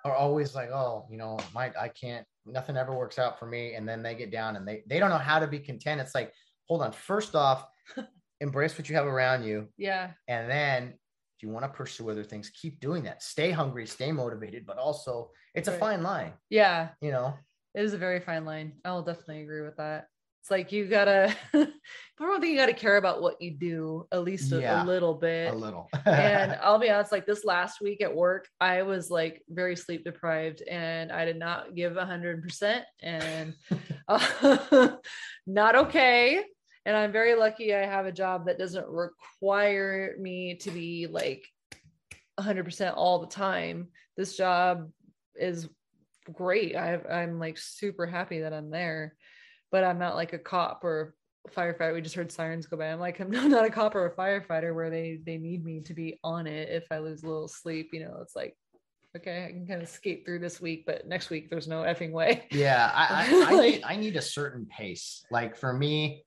[0.05, 3.73] are always like oh you know my i can't nothing ever works out for me
[3.73, 6.13] and then they get down and they they don't know how to be content it's
[6.15, 6.31] like
[6.67, 7.65] hold on first off
[8.39, 10.11] embrace what you have around you yeah.
[10.27, 10.93] and then
[11.35, 14.77] if you want to pursue other things keep doing that stay hungry stay motivated but
[14.77, 16.89] also it's a fine line Yeah.
[17.01, 17.33] you know
[17.73, 18.73] It is a very fine line.
[18.85, 20.07] I will definitely agree with that.
[20.45, 21.67] It's like you gotta, I
[22.19, 25.15] don't think you gotta care about what you do at least a, Yeah, a little
[25.15, 25.51] bit.
[25.51, 29.41] a little and I'll be honest, like this last week at work, I was like
[29.49, 33.55] very sleep deprived and I did not give a hundred percent and
[34.07, 34.91] uh,
[35.47, 36.43] not okay.
[36.85, 41.43] And I'm very lucky I have a job that doesn't require me to be like
[42.37, 43.87] a hundred percent all the time.
[44.15, 44.91] This job
[45.35, 45.67] is
[46.31, 46.75] great.
[46.75, 49.15] I, I'm like super happy that I'm there,
[49.71, 51.15] but I'm not like a cop or
[51.55, 51.93] firefighter.
[51.93, 52.85] We just heard sirens go by.
[52.85, 55.93] I'm like, I'm not a cop or a firefighter where they they need me to
[55.93, 57.89] be on it if I lose a little sleep.
[57.93, 58.55] You know, it's like,
[59.15, 62.11] okay, I can kind of skate through this week, but next week there's no effing
[62.11, 62.47] way.
[62.51, 66.23] yeah I, I, I, need, I need a certain pace like for me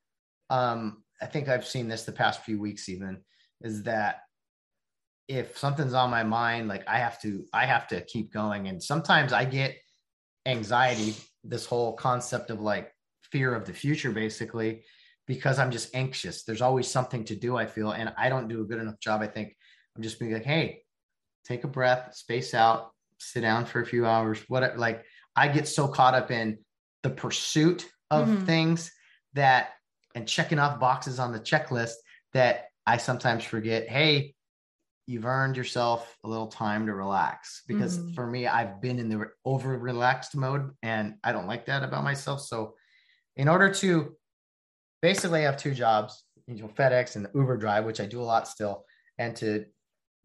[0.50, 3.18] um i think i've seen this the past few weeks even
[3.60, 4.20] is that
[5.28, 8.66] if something's on my mind, like I have to, I have to keep going.
[8.68, 9.76] And sometimes I get
[10.46, 11.14] anxiety,
[11.44, 12.90] this whole concept of like
[13.30, 14.84] fear of the future, basically,
[15.26, 16.44] because I'm just anxious.
[16.44, 19.20] There's always something to do, I feel, and I don't do a good enough job.
[19.20, 19.56] I think
[19.96, 20.82] I'm just being like, hey,
[21.44, 24.78] take a breath, space out, sit down for a few hours, whatever.
[24.78, 25.04] Like
[25.36, 26.58] I get so caught up in
[27.02, 28.46] the pursuit of Mhm.
[28.46, 28.92] things
[29.34, 29.70] that
[30.14, 31.94] and checking off boxes on the checklist
[32.32, 34.34] that I sometimes forget, hey,
[35.06, 37.62] you've earned yourself a little time to relax.
[37.66, 38.14] Because Mhm.
[38.14, 42.04] for me, I've been in the over relaxed mode and I don't like that about
[42.04, 42.40] myself.
[42.40, 42.74] So
[43.38, 44.14] in order to
[45.00, 48.46] basically have two jobs, you know, FedEx and Uber drive, which I do a lot
[48.48, 48.84] still,
[49.16, 49.64] and to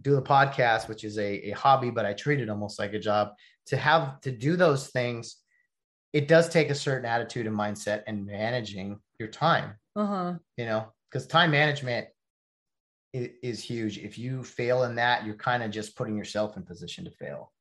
[0.01, 2.99] do the podcast, which is a, a hobby, but I treat it almost like a
[2.99, 3.30] job.
[3.68, 5.38] To have to do those things,
[6.11, 10.34] it does take a certain attitude and mindset and managing your time, Uh-huh.
[10.57, 12.07] you know, because time management
[13.14, 13.97] is, is huge.
[13.99, 17.51] If you fail in that, you're kind of just putting yourself in position to fail.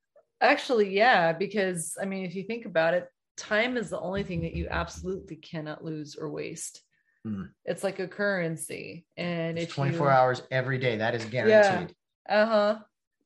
[0.40, 3.06] Actually, yeah, because I mean, if you think about it,
[3.42, 6.82] time is the only thing that you absolutely cannot lose or waste.
[7.26, 7.50] Mm.
[7.64, 9.06] It's like a currency.
[9.16, 10.96] And It's 24 you, hours every day.
[10.96, 11.94] That is guaranteed.
[12.28, 12.78] Uh-huh.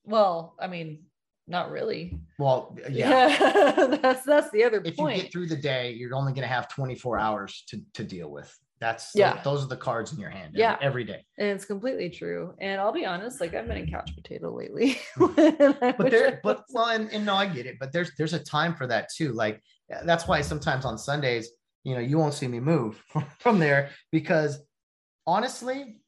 [0.05, 1.05] Well, I mean,
[1.49, 2.19] not really.
[2.39, 3.97] Well, yeah.
[4.03, 5.17] that's that's the other If point.
[5.17, 8.31] you get through the day, you're only going to have 24 hours to, to deal
[8.31, 8.53] with.
[8.79, 9.41] That's Yeah.
[9.43, 10.77] those are the cards in your hand every- Yeah.
[10.83, 11.25] every day.
[11.39, 12.55] and it's completely true.
[12.61, 14.99] And I'll be honest, like I've been a couch potato lately.
[15.19, 18.75] but there but well and, and no i get it but there's there's a time
[18.75, 19.63] for that too like
[20.05, 21.51] that's why sometimes on sundays
[21.85, 23.03] you know you won't see me move
[23.39, 24.59] from there because
[25.27, 26.01] honestly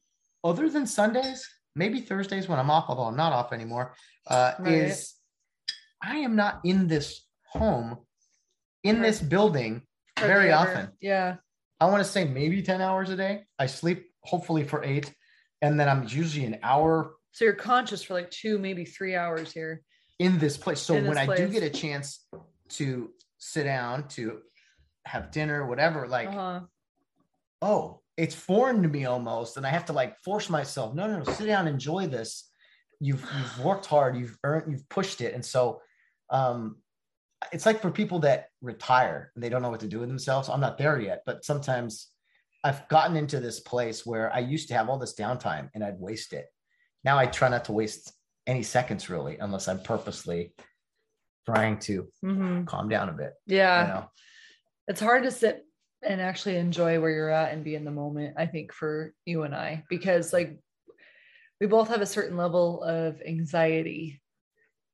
[0.45, 3.95] other than sundays maybe thursdays when i'm off although i'm not off anymore
[4.29, 4.75] uh Right.
[4.75, 5.15] is
[6.03, 7.99] i am not in this home
[8.85, 9.03] in Right.
[9.07, 9.83] this building
[10.19, 11.37] very often Yeah.
[11.81, 15.15] i want to say maybe 10 hours a day i sleep hopefully for eight
[15.63, 19.53] and then i'm usually an hour So you're conscious for like two, maybe three hours
[19.53, 19.83] here.
[20.19, 20.81] in this place.
[20.81, 22.27] So In when I do get a chance
[22.79, 24.41] to sit down to
[25.05, 26.61] have dinner, whatever, like, Uh-huh.
[27.63, 30.95] oh, it's foreign to me almost, and I have to like force myself.
[30.95, 32.51] No, no, no, sit down, enjoy this.
[33.01, 35.81] You've you've worked hard, you've earned, you've pushed it, and so
[36.31, 36.77] um,
[37.53, 40.49] it's like for people that retire and they don't know what to do with themselves.
[40.49, 42.09] I'm not there yet, but sometimes
[42.65, 46.01] I've gotten into this place where I used to have all this downtime and I'd
[46.01, 46.47] waste it.
[47.05, 48.13] Now I try not to waste
[48.49, 50.53] any seconds really, unless I'm purposely
[51.49, 52.67] trying to Mhm.
[52.67, 53.33] calm down a bit.
[53.47, 53.81] Yeah.
[53.83, 54.11] You know?
[54.89, 55.65] it's hard to sit
[56.03, 59.43] and actually enjoy where you're at and be in the moment i think for you
[59.43, 60.57] and i because like
[61.61, 64.21] we both have a certain level of anxiety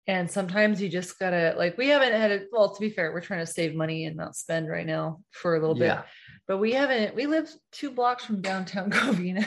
[0.08, 3.20] and sometimes you just gotta like we haven't had it well to be fair we're
[3.20, 6.02] trying to save money and not spend right now for a little bit Yeah.
[6.48, 9.46] but we haven't we live two blocks from downtown covina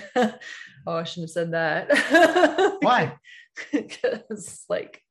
[0.88, 3.16] oh i shouldn't have said that Why?
[3.74, 5.02] because like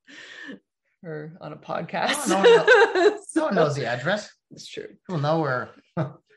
[1.07, 4.31] we're on a podcast No, no, No So- one knows the address.
[4.51, 5.71] it's true People know where.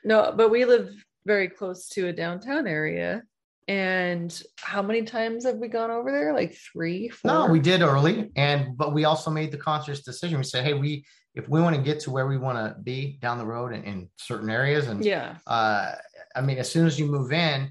[0.03, 0.93] no, but we live
[1.25, 3.23] very close to a downtown area.
[3.67, 6.33] And how many times have we gone over there?
[6.33, 7.31] Like three, four?
[7.31, 10.39] No, we did early, and but we also made the conscious decision.
[10.39, 11.05] We said, hey, we
[11.35, 13.83] if we want to get to where we want to be down the road in,
[13.83, 15.35] in certain areas, and Yeah.
[15.45, 15.91] uh,
[16.35, 17.69] I mean, as soon as you move in,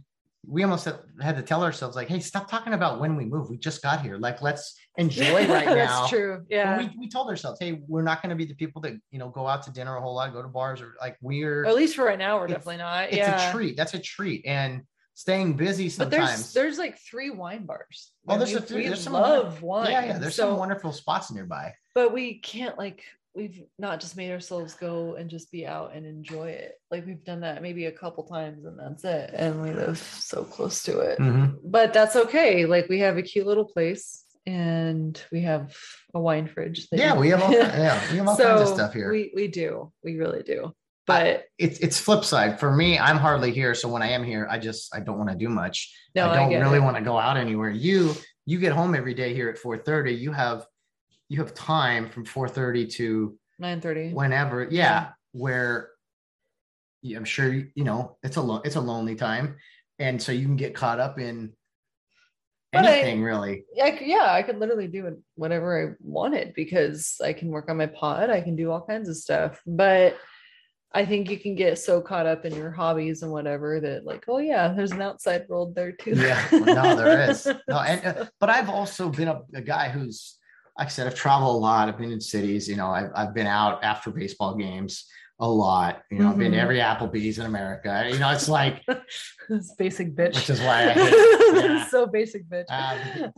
[0.49, 0.87] we almost
[1.21, 3.51] had- to tell ourselves like, hey, stop talking about when we move.
[3.51, 4.17] We just got here.
[4.17, 5.75] Like, let's enjoy right now.
[5.75, 6.45] That's true.
[6.49, 6.79] Yeah.
[6.79, 9.29] we, we told ourselves, hey, we're not going to be the people that you know
[9.29, 11.65] go out to dinner a whole lot, go to bars, or like we're.
[11.65, 13.09] At least for right now, we're definitely not.
[13.09, 13.49] it's yeah.
[13.51, 13.77] a treat.
[13.77, 14.83] That's a treat, and
[15.15, 16.53] staying busy But there's sometimes.
[16.55, 18.13] there's like three wine bars.
[18.29, 19.91] Oh, well, And there's a we- few- we there's some love wine.
[19.91, 20.19] yeah, yeah.
[20.19, 21.75] There's so, some wonderful spots nearby.
[21.95, 23.03] but we can't like
[23.39, 26.73] we've not just made ourselves go and just be out and enjoy it.
[26.91, 29.31] Like we've done that maybe a couple times and that's it.
[29.33, 31.19] And we live so close to it.
[31.21, 31.57] Mhm.
[31.65, 32.67] but that's okay.
[32.67, 35.75] Like we have a cute little place and we have
[36.15, 36.89] a wine fridge.
[36.91, 37.53] that Yeah, we have all,
[37.87, 39.11] yeah, we have all kinds of stuff here.
[39.11, 39.93] We we do.
[40.03, 40.75] We really do.
[41.07, 42.99] But it's it's flip side for me.
[42.99, 45.49] I'm hardly here, so when I am here, I just I don't want to do
[45.49, 45.91] much.
[46.15, 46.83] no, I I, don't get really it.
[46.83, 47.71] want to go out anywhere.
[47.71, 48.15] You
[48.47, 50.19] you get home every day here at 4:30.
[50.19, 50.67] You have
[51.29, 54.13] you have time from 4:30 to 9:30.
[54.13, 54.63] whenever.
[54.65, 55.09] Yeah, Yeah.
[55.33, 55.91] where
[57.17, 59.57] I'm sure you know it's a lo- it's a lonely time,
[59.99, 61.53] and so you can get caught up in
[62.73, 63.65] But I- anything really.
[63.83, 67.77] I yeah, I could literally do it- whatever I wanted because I can work on
[67.77, 68.31] my pod.
[68.31, 69.61] I can do all kinds of stuff.
[69.67, 70.17] But
[70.93, 74.25] I think you can get so caught up in your hobbies and whatever that like,
[74.27, 76.13] oh yeah, there's an outside world there too.
[76.17, 77.47] Yeah, no, there is.
[77.69, 80.39] No, and uh, but I've also been a, a guy who's,
[80.79, 81.89] like I said, I've traveled a lot.
[81.89, 82.69] I've been in cities.
[82.69, 85.05] You know, I've I've been out after baseball games
[85.41, 86.03] a lot.
[86.11, 86.63] You know, I've been to Mhm.
[86.63, 88.09] every Applebee's in America.
[88.11, 88.83] You know, it's like,
[89.51, 90.35] It's basic bitch.
[90.35, 91.15] which is why I hate.
[91.65, 91.87] Yeah.
[91.87, 92.65] so basic bitch.
[92.69, 93.29] Uh,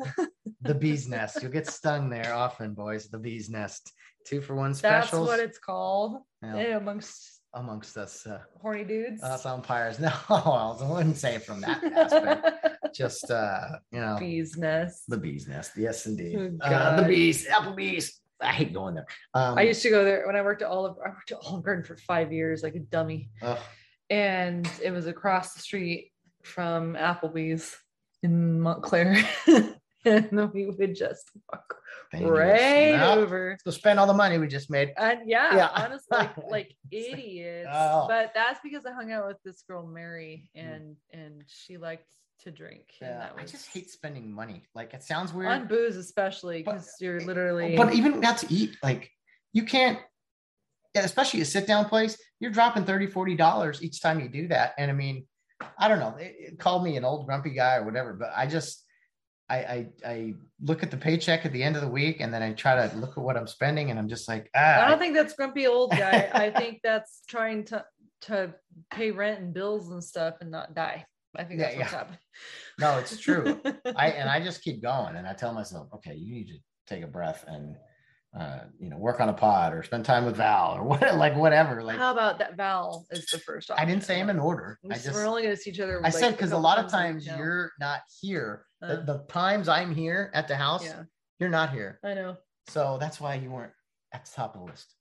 [0.62, 1.40] the bee's nest.
[1.42, 3.08] You'll get stung there often, boys.
[3.08, 3.92] The bee's nest.
[4.26, 5.28] Two for one specials.
[5.28, 6.76] That's what it's called Yeah.
[6.76, 9.22] amongst amongst us uh, horny dudes.
[9.22, 9.98] us umpires.
[10.00, 12.68] No, I wouldn't say it from that aspect.
[12.94, 15.04] Just uh, you know, Bees nest.
[15.08, 15.72] the bee's nest.
[15.76, 16.58] Yes, indeed.
[16.62, 18.20] Oh, Uh, the bees, Applebee's.
[18.40, 19.06] I hate going there.
[19.34, 20.96] Um, I used to go there when I worked at Olive.
[21.04, 23.28] I worked at Olive Garden for five years, like a dummy,
[24.08, 26.10] and it was across the street
[26.42, 27.76] from Applebee's
[28.22, 29.16] in Montclair,
[30.04, 31.76] and then we would just walk
[32.12, 33.18] right Nope.
[33.18, 33.58] over.
[33.64, 34.92] So spend all the money we just made.
[34.96, 35.70] And yeah, Yeah.
[35.74, 37.68] honestly, like, like idiots.
[37.72, 38.06] Oh.
[38.08, 40.60] But that's because I hung out with this girl Mary, mm.
[40.60, 42.10] and and she liked
[42.44, 42.94] to drink.
[43.00, 44.62] Yeah, that I just hate spending money.
[44.74, 45.50] Like it sounds weird.
[45.50, 47.76] on booze, especially because you're literally.
[47.76, 49.10] But even not to eat, like
[49.52, 49.98] you can't,
[50.94, 54.74] yeah, especially a sit down place, you're dropping 30 $40 each time you do that.
[54.78, 55.26] And I mean,
[55.78, 58.46] I don't know, it, it called me an old grumpy guy or whatever, but I
[58.46, 58.84] just,
[59.50, 62.42] I, I, I look at the paycheck at the end of the week and then
[62.42, 64.98] I try to look at what I'm spending and I'm just like, ah, I don't
[65.00, 66.30] think that's grumpy old guy.
[66.32, 67.84] I think that's trying to
[68.22, 68.54] to
[68.92, 71.04] pay rent and bills and stuff and not die.
[71.36, 71.98] I think Yeah, that's what's yeah.
[71.98, 72.18] happening.
[72.78, 73.60] no, it's true.
[73.96, 77.02] I, and I just keep going and I tell myself, okay, you need to take
[77.02, 77.76] a breath and,
[78.38, 81.34] uh, you know, work on a pod or spend time with Val or what, like
[81.36, 81.82] whatever.
[81.82, 84.30] Like How about that Val is the first I didn't say option.
[84.30, 84.78] him in order.
[84.90, 85.98] I just, We're only going to see each other.
[85.98, 88.66] I like, said because a lot of times you're not here.
[88.82, 91.02] Uh, the, the times I'm here at the house, yeah,
[91.38, 91.98] you're not here.
[92.04, 92.36] I know.
[92.68, 93.72] So that's why you weren't
[94.12, 94.94] at the top of the list.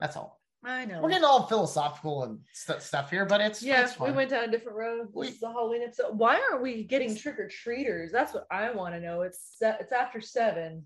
[0.00, 0.40] That's all.
[0.64, 1.00] I know.
[1.02, 4.44] We're getting all philosophical and st- stuff here, but it's yeah, it's we went down
[4.44, 5.08] a different road.
[5.12, 6.16] We- This is the Halloween episode.
[6.16, 8.12] Why aren't we getting trick or treaters?
[8.12, 9.22] That's what I want to know.
[9.22, 10.84] It's se- it's after seven.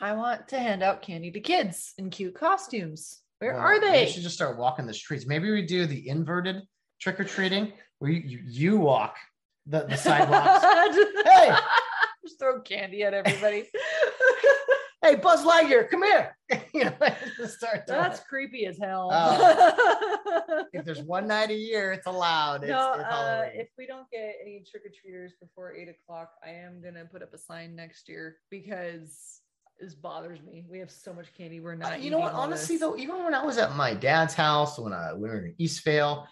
[0.00, 3.20] I want to hand out candy to kids in cute costumes.
[3.38, 4.04] Where Well, are they?
[4.06, 5.26] We should just start walking the streets.
[5.26, 6.62] Maybe we do the inverted
[6.98, 9.16] trick or treating where you, you, you walk
[9.66, 10.64] the, the sidewalks.
[11.24, 11.54] Hey!
[12.22, 13.64] just throw candy at everybody.
[15.02, 16.36] hey, Buzz Lightyear, come here.
[16.74, 16.92] you know,
[17.46, 18.24] start That's it.
[18.28, 19.10] creepy as hell.
[20.72, 22.62] If there's one night a year, it's allowed.
[22.64, 26.30] It's, no, it's uh, if we don't get any trick or treaters before eight o'clock,
[26.44, 29.40] I am gonna put up a sign next year because
[29.80, 30.64] this bothers me.
[30.68, 31.60] We have so much candy.
[31.60, 32.00] We're Uh, not.
[32.00, 32.32] you know what?
[32.32, 32.80] Honestly, this.
[32.80, 36.26] though, even when I was at my dad's house, when I we were in Eastvale,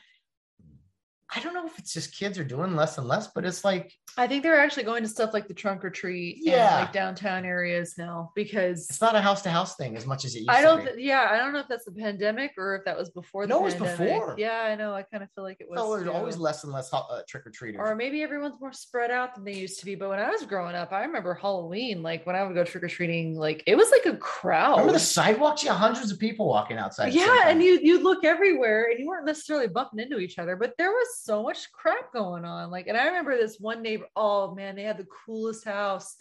[1.35, 3.93] I don't know if it's just kids are doing less and less, but it's like
[4.16, 6.81] I think they're actually going to stuff like the trunk or treat, Yeah.
[6.81, 10.35] like downtown areas now because it's not a house to house thing as much as
[10.37, 10.55] it used to.
[10.57, 10.83] I don't.
[10.85, 13.47] th- yeah, I don't know if that's the pandemic or if that was before.
[13.47, 14.37] The No, it was before.
[14.39, 14.95] Yeah, I know.
[14.95, 15.81] I kind of feel like it was.
[15.81, 17.81] So there's always less and less uh, trick or treaters.
[17.83, 19.95] or maybe everyone's more spread out than they used to be.
[19.97, 22.03] But when I was growing up, I remember Halloween.
[22.03, 24.72] Like when I would go trick or treating, like it was like a crowd.
[24.72, 25.64] Remember the sidewalks?
[25.64, 27.09] You had hundreds of people walking outside.
[27.09, 30.18] at the same yeah, and you you'd look everywhere, and you weren't necessarily bumping into
[30.18, 32.71] each other, but there was so much crap going on.
[32.71, 34.07] Like, and I remember this one neighbor.
[34.17, 36.17] Oh man, they had the coolest house.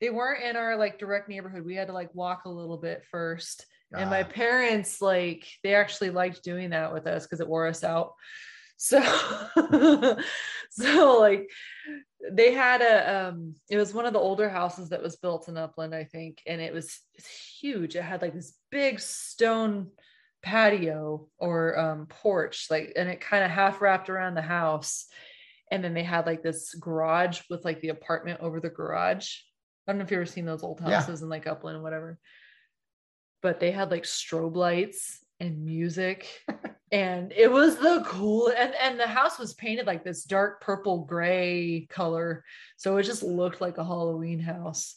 [0.00, 1.64] They weren't in our like direct neighborhood.
[1.64, 3.66] We had to like walk a little bit first.
[3.96, 7.66] And my Ah, parents like they actually liked doing that with us because it wore
[7.66, 8.12] us out.
[8.76, 9.00] So
[10.70, 11.50] so like
[12.32, 15.56] they had a um it was one of the older houses that was built in
[15.56, 17.00] Upland, I think, and it was
[17.60, 17.96] huge.
[17.96, 19.90] It had like this big stone
[20.42, 25.06] patio or um porch, like and it kind of half wrapped around the house.
[25.70, 29.36] And then they had like this garage with like the apartment over the garage.
[29.86, 31.00] I don't know if you've ever seen those old Yeah.
[31.00, 32.18] houses in like Upland and whatever
[33.42, 36.26] but they had like strobe lights and music
[36.92, 41.04] and it was the cool and and the house was painted like this dark purple
[41.04, 42.44] gray color
[42.76, 44.96] so it just looked like a halloween house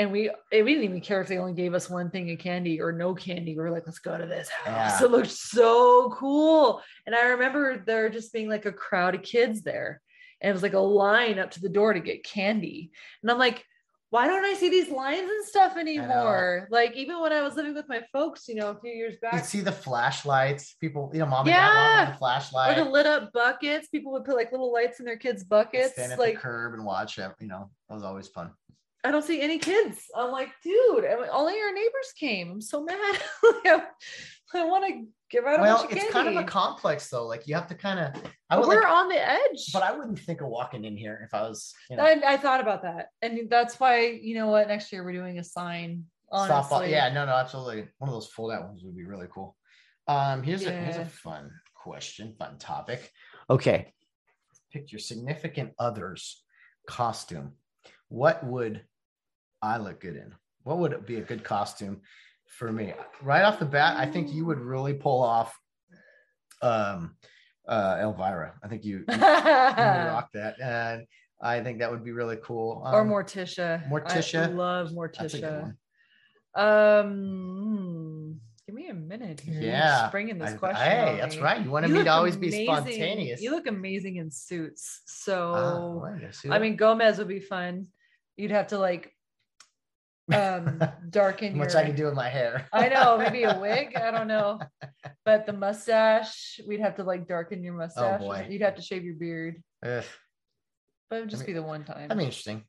[0.00, 2.80] and we we didn't even care if they only gave us one thing of candy
[2.80, 5.06] or no candy we were like let's go to this house Yeah.
[5.06, 9.62] it looked so cool and i remember there just being like a crowd of kids
[9.62, 10.00] there
[10.40, 12.90] and it was like a line up to the door to get candy
[13.22, 13.64] and i'm like
[14.12, 16.66] why don't I see these lines and stuff anymore?
[16.68, 19.34] Like even when I was living with my folks, you know, a few years back.
[19.34, 20.74] You see the flashlights.
[20.80, 22.10] People, you know, mom and dad Yeah.
[22.10, 22.18] with
[22.50, 25.44] the or the lit up buckets, people would put like little lights in their kids'
[25.44, 25.92] buckets.
[25.92, 27.30] stand at Like the curb and watch it.
[27.38, 28.50] You know, that was always fun.
[29.02, 29.98] I don't see any kids.
[30.14, 32.50] I'm like, dude, only our neighbors came.
[32.50, 32.96] I'm so mad.
[33.42, 33.82] I,
[34.54, 36.12] I want to give out a Well, bunch of it's candy.
[36.12, 37.26] kind of a complex though.
[37.26, 38.22] Like you have to kind of.
[38.50, 39.72] I would we're like, on the edge.
[39.72, 41.72] but I wouldn't think of walking in here if I was.
[41.88, 44.68] You know, I, I thought about that, and that's why you know what?
[44.68, 46.04] Next year we're doing a sign.
[46.32, 46.88] Honestly, softball.
[46.88, 47.88] Yeah, no, no, absolutely.
[47.98, 49.56] One of those fold out ones would be really cool.
[50.06, 53.10] Um, here's a here's a fun question, fun topic.
[53.48, 53.92] Okay,
[54.72, 56.42] pick your significant other's
[56.86, 57.52] costume.
[58.08, 58.82] What would
[59.62, 60.34] I look good in?
[60.64, 62.00] What would be a good costume
[62.46, 62.92] for me?
[63.22, 65.58] Right off the bat, I think you would really pull off
[66.62, 67.16] um
[67.68, 68.54] uh Elvira.
[68.62, 70.60] I think you, you, you rock that.
[70.60, 71.06] And
[71.42, 72.82] I think that would be really cool.
[72.84, 73.88] or Um, Morticia.
[73.88, 74.42] Morticia.
[74.44, 75.74] I love That's a good Morticia.
[76.54, 79.60] Um, give me a minute here.
[79.60, 80.82] Yeah, springing this I- question.
[80.84, 81.42] hey, that's me.
[81.42, 81.62] right.
[81.64, 83.40] You want You me to always be spontaneous.
[83.40, 85.02] You look amazing in suits.
[85.06, 86.04] So
[86.48, 87.86] I I mean, Gomez would be fun.
[88.36, 89.14] You'd have to like
[90.32, 91.82] um darken much your.
[91.82, 92.66] I can do with my hair.
[92.72, 93.94] I know, maybe a wig.
[93.96, 94.60] I don't know,
[95.24, 98.20] but the mustache, we'd have to like darken your mustache.
[98.22, 98.46] Oh, boy.
[98.50, 100.04] You'd have to shave your beard, Ugh,
[101.08, 102.08] but it would just mean- be the one time.
[102.08, 102.58] that'd be interesting.
[102.58, 102.64] Be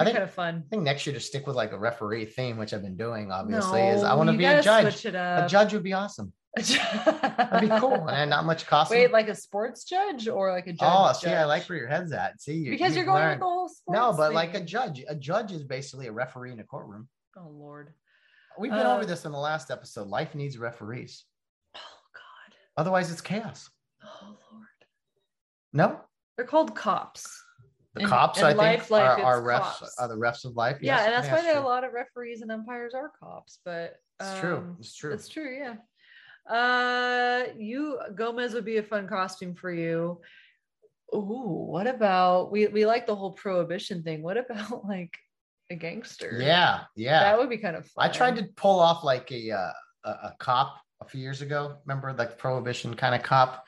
[0.00, 0.64] I think- kind of fun.
[0.66, 3.32] I think next year to stick with like a referee theme, which I've been doing.
[3.32, 5.04] Obviously, is I want to be a judge.
[5.06, 6.32] A judge would be awesome.
[6.56, 8.98] That'd be cool, and not much costume.
[8.98, 10.78] Wait, like a sports judge or like a judge?
[10.82, 12.40] oh, see, I like where your head's at.
[12.40, 13.32] See, you, because you're going learned.
[13.32, 13.98] with the whole sports.
[13.98, 15.04] no, but like a judge.
[15.08, 17.08] A judge is basically a referee in a courtroom.
[17.36, 17.92] Oh Lord.
[18.58, 20.08] We've been Uh, over this in the last episode.
[20.08, 21.24] Life needs referees.
[21.76, 21.80] Oh
[22.12, 22.56] God.
[22.76, 23.70] Otherwise, it's chaos.
[24.02, 24.64] Oh Lord.
[25.72, 26.00] No,
[26.36, 27.40] They're called cops.
[27.94, 29.60] the cops in I think life, are, are refs.
[29.80, 29.98] cops.
[29.98, 30.78] Are the refs of life?
[30.80, 33.58] yeah, Yes, and that's why there are a lot of referees and umpires are cops.
[33.64, 34.56] But It's true.
[34.56, 35.12] um, It's true.
[35.12, 35.56] It's true.
[35.56, 35.74] Yeah.
[36.48, 40.20] Uh, you Gomez would be a fun costume for you.
[41.14, 42.66] Ooh, what about we?
[42.66, 44.22] We like the whole prohibition thing.
[44.22, 45.12] What about like
[45.70, 46.38] a gangster?
[46.40, 47.20] Yeah, yeah.
[47.20, 48.08] that would be kind of fun.
[48.08, 49.72] I tried to pull off like a uh,
[50.04, 51.76] a, a cop a few years ago.
[51.84, 53.64] Remember like prohibition kind of cop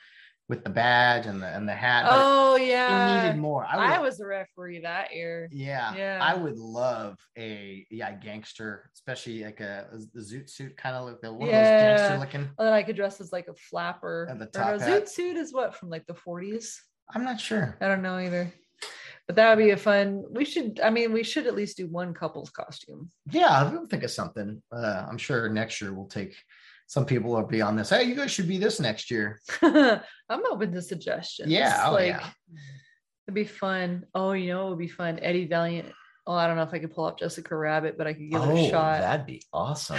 [0.51, 2.05] with the badge and the and the hat.
[2.09, 3.23] Oh it yeah.
[3.23, 3.65] needed more.
[3.65, 5.47] I, I, was a referee that year.
[5.49, 6.19] yeah, Yeah.
[6.21, 11.21] I would love a yeah gangster, especially like a, the zoot suit kind of look,
[11.21, 11.95] the one of those Yeah.
[11.95, 12.41] gangster looking.
[12.41, 14.25] And then I could dress as like a flapper.
[14.29, 16.75] And the Or top no, zoot suit is what from like the 40s.
[17.15, 17.77] I'm not sure.
[17.79, 18.51] I don't know either.
[19.27, 20.25] But that would be a fun.
[20.31, 20.81] We should.
[20.83, 23.09] I mean, we should at least do one couple's costume.
[23.31, 24.61] Yeah, we'll think of something.
[24.69, 26.35] Uh, I'm sure next year we'll take.
[26.91, 27.89] Some people will be on this.
[27.89, 29.39] Hey, you guys should be this next year.
[29.61, 30.01] I'm
[30.51, 31.49] open to suggestions.
[31.49, 32.29] Yeah, oh, like yeah.
[33.25, 34.03] it'd be fun.
[34.13, 35.17] Oh, you know, it would be fun.
[35.21, 35.93] Eddie Valiant.
[36.27, 38.41] Oh, I don't know if I could pull up Jessica Rabbit, but I could give
[38.43, 38.99] it a shot.
[38.99, 39.97] Oh, that'd be awesome.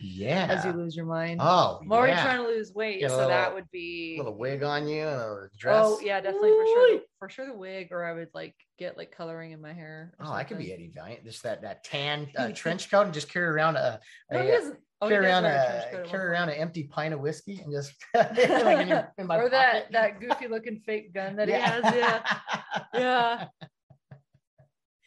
[0.00, 0.46] Yeah.
[0.50, 1.38] As you lose your mind.
[1.40, 2.24] Oh, I'm already yeah.
[2.24, 4.16] trying to lose weight, so little- that would be.
[4.16, 5.84] A little wig on you and a dress.
[5.86, 7.00] Oh yeah, definitely for sure.
[7.20, 10.14] For sure the wig, or I would like get like coloring in my hair.
[10.20, 10.72] Oh, I could be.
[10.72, 11.24] Eddie Valiant.
[11.24, 14.00] Just that that tan uh, trench coat and just carry around a,
[14.30, 17.14] a No, oh, carry around a a coat at one carry around an empty pint
[17.14, 19.92] of whiskey and just like in, your, in or that pocket.
[19.92, 21.84] that goofy looking fake gun that he has.
[21.94, 22.36] Yeah,
[22.94, 23.46] yeah.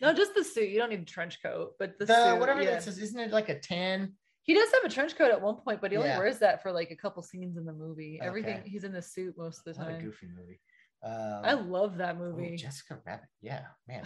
[0.01, 0.69] No, just the suit.
[0.69, 2.39] You don't need a trench coat, but the, The, suit.
[2.39, 2.77] whatever yeah.
[2.77, 4.13] it says, isn't it like a tan?
[4.43, 6.19] He does have a trench coat at one point, but he only Yeah.
[6.19, 8.19] wears that for like a couple scenes in the movie.
[8.21, 10.01] Everything he's in the suit most of the What a time.
[10.03, 10.59] goofy movie.
[11.03, 12.55] Um, I love that movie.
[12.55, 13.25] Jessica Rabbit.
[13.41, 14.03] Yeah, man,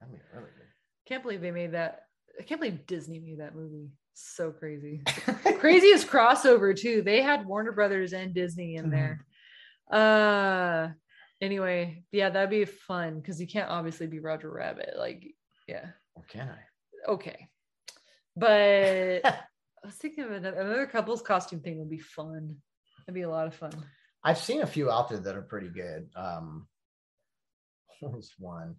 [0.00, 0.66] that'd be really good.
[1.06, 2.04] Can't believe they made that.
[2.38, 3.90] I can't believe Disney made that movie.
[4.14, 5.02] So crazy.
[5.58, 7.02] Craziest crossover too.
[7.02, 8.90] They had Warner Brothers and Disney in Mhm.
[8.90, 9.26] there.
[9.90, 10.88] Uh
[11.40, 14.94] anyway, yeah, that'd be fun because you can't obviously be Roger Rabbit.
[14.98, 15.24] Like,
[15.66, 17.10] yeah, Or can I?
[17.12, 17.48] okay.
[18.36, 22.56] But I was thinking of another, another couple's costume thing would be fun.
[23.06, 23.72] It'd be a lot of fun.
[24.22, 26.10] I've seen a few out there that are pretty good.
[26.14, 26.66] Um,
[28.00, 28.76] what was one?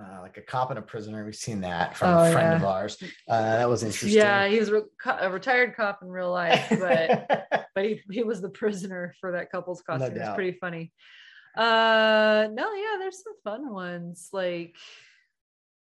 [0.00, 1.24] Uh, like a cop and a prisoner.
[1.24, 2.56] We've seen that from Oh, a friend yeah.
[2.56, 2.96] of ours.
[3.28, 4.18] Uh, that was interesting.
[4.18, 8.22] Yeah, he was re- co- a retired cop in real life, but but he, he
[8.22, 10.16] was the prisoner for that couple's No costume.
[10.20, 10.92] it's pretty funny.
[11.56, 14.28] Uh no, yeah, there's some fun ones.
[14.32, 14.74] Like,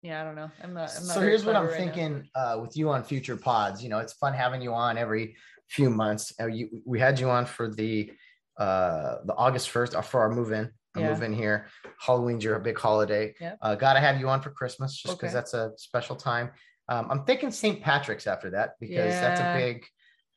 [0.02, 0.50] yeah, I don't know.
[0.64, 0.90] I'm not.
[0.98, 1.78] I'm not so here's what I'm right now.
[1.78, 3.84] thinking uh, with you on future pods.
[3.84, 5.36] You know, it's fun having you on every
[5.70, 6.34] few months.
[6.40, 8.12] Uh, you, we had you on for the
[8.58, 10.72] uh, the August first uh, for our move in.
[10.98, 11.10] Yeah.
[11.10, 11.68] move in here.
[12.00, 13.34] Halloween's your big holiday.
[13.40, 13.58] Yep.
[13.62, 15.34] Uh, Got to have you on for Christmas just because Okay.
[15.36, 16.50] that's a special time.
[16.90, 17.82] Um, I'm thinking St.
[17.82, 19.86] Patrick's after that because that's a big,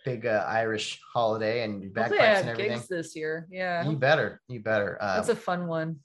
[0.04, 2.72] big uh, Irish holiday and have and everything.
[2.72, 3.48] gigs this year.
[3.50, 4.98] Yeah, You better, you better.
[5.00, 5.98] Uh, that's a fun one.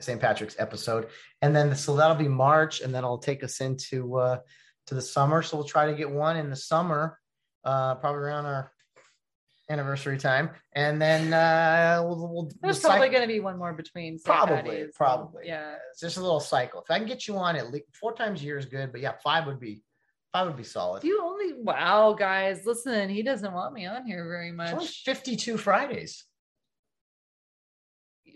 [0.00, 0.20] St.
[0.20, 1.08] Patrick's episode,
[1.42, 4.38] and then so that'll be March, and then it'll take us into uh,
[4.86, 5.42] to the summer.
[5.42, 7.18] So we'll try to get one in the summer,
[7.64, 8.70] uh, probably around our
[9.68, 13.72] anniversary time, and then uh, we'll, we'll There's we'll probably going to be one more
[13.72, 14.18] between.
[14.18, 14.24] St.
[14.24, 15.74] probably Patty's probably Yeah.
[15.90, 16.80] It's just a little cycle.
[16.82, 19.00] If I can get you on at least four times a year is good, but
[19.00, 19.82] yeah, five would be
[20.32, 21.04] five would be solid.
[21.04, 21.54] You only?
[21.54, 23.08] Wow, guys, listen.
[23.08, 25.02] He doesn't want me on here very much.
[25.04, 26.24] 52 Fridays.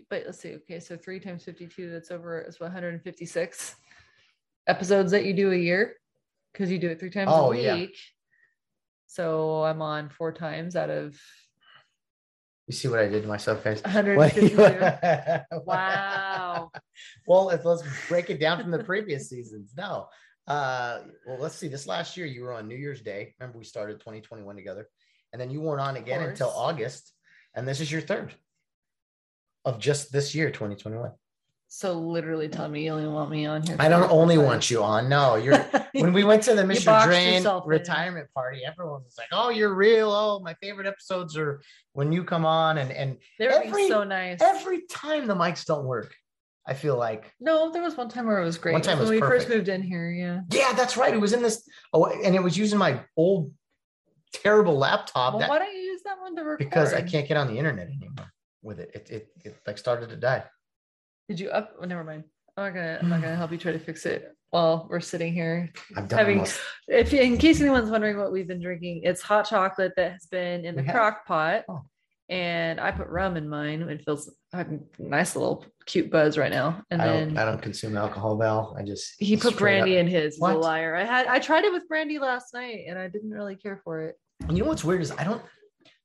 [0.09, 0.53] But let's see.
[0.55, 1.89] Okay, so three times fifty-two.
[1.89, 2.39] That's over.
[2.39, 3.75] It's 156
[4.67, 5.95] episodes that you do a year
[6.51, 7.73] because you do it three times Oh, a yeah.
[7.75, 7.97] week.
[9.07, 11.15] So I'm on four times out of
[12.67, 13.81] You see what I did to myself, guys?
[13.83, 14.55] 152.
[15.65, 16.71] wow.
[17.27, 19.73] well, let's break it down from the previous seasons.
[19.75, 20.07] No.
[20.47, 21.67] Uh, well, let's see.
[21.67, 23.33] This last year, you were on New Year's Day.
[23.39, 24.87] Remember, we started 2021 together,
[25.31, 26.49] and then you weren't on again until.
[26.49, 27.13] August,
[27.55, 28.33] and this is your third.
[29.65, 31.11] of just this year, 2021.
[31.69, 33.75] So literally tell me you only want me on here.
[33.79, 34.45] I don't only five.
[34.45, 35.09] want you on.
[35.09, 35.57] No, you're
[35.93, 37.03] when we went to the Mr.
[37.05, 37.69] Drain yourself in.
[37.69, 40.11] retirement party, everyone was like, "Oh, you're real.
[40.11, 41.61] Oh, my favorite episodes are
[41.93, 44.39] when you come on." And and They were being every- so nice.
[44.41, 46.13] every time the mics don't work,
[46.65, 48.71] I feel like, no, there was one time where it was great.
[48.73, 49.43] One time when was we perfect.
[49.43, 50.09] first moved in here.
[50.11, 50.41] Yeah.
[50.51, 51.13] yeah, that's right.
[51.13, 51.67] It was in this.
[51.91, 53.51] Oh, and it was using my old
[54.31, 56.59] terrible laptop Well, that, why don't you use that one to record?
[56.59, 58.91] because I can't get on the internet anymore with it.
[58.93, 60.43] It it, it like started to die.
[61.27, 61.75] Did you up?
[61.81, 62.23] Oh, never mind.
[62.57, 62.99] I'm not gonna.
[63.01, 65.69] I'm not gonna help you try to fix it while we're sitting here.
[65.97, 66.59] I've done Having- almost.
[66.87, 70.63] If in case anyone's wondering what we've been drinking, it's hot chocolate that has been
[70.63, 70.95] in the have?
[70.95, 71.63] crock pot.
[71.67, 71.83] Oh.
[72.29, 73.81] And I put rum in mine.
[73.83, 76.81] It feels have a nice little cute buzz right now.
[76.89, 77.37] And I then don't.
[77.37, 78.75] I don't consume alcohol, Val.
[78.79, 79.13] I just.
[79.19, 80.35] he put brandy up- in his.
[80.35, 80.95] He's a liar.
[80.95, 84.01] I had I tried it with brandy last night and I didn't really care for
[84.03, 84.15] it.
[84.49, 85.41] You know what's weird is I don't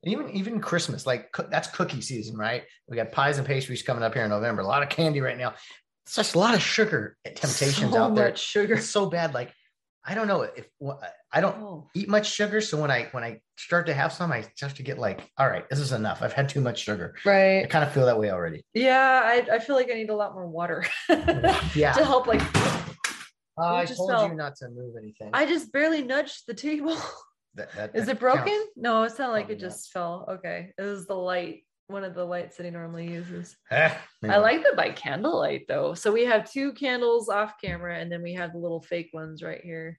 [0.05, 2.65] even even Christmas like that's cookie season, right?
[2.89, 4.63] We got pies and pastries coming up here in November.
[4.63, 5.55] A lot of candy right now.
[6.07, 8.35] Such a lot of sugar temptations so out there.
[8.37, 8.75] sugar.
[8.75, 9.35] It's so bad.
[9.35, 9.53] Like
[10.05, 10.67] I don't know if
[11.33, 14.31] I don't Oh, eat much sugar, so when I when I start to have some,
[14.33, 16.23] I start to get like, all right, this is enough.
[16.23, 17.15] I've had too much sugar.
[17.25, 17.65] Right.
[17.65, 18.63] I kind of feel that way already.
[18.75, 20.85] Yeah, I, I feel like I need a lot more water
[21.75, 21.93] Yeah.
[21.93, 22.27] to help.
[22.27, 22.41] Like,
[23.61, 25.31] Uh, I just told felt- you not to move anything.
[25.33, 26.97] I just barely nudged the table.
[27.55, 28.45] That- that- Is that it broken?
[28.47, 28.71] counts.
[28.77, 29.69] No, it's not like Probably it not.
[29.71, 30.27] just fell.
[30.29, 33.57] Okay, it was the light, one of the lights that he normally uses.
[33.73, 35.95] I like the by candlelight though.
[35.95, 39.43] So we have two candles off camera, and then we have the little fake ones
[39.43, 39.99] right here.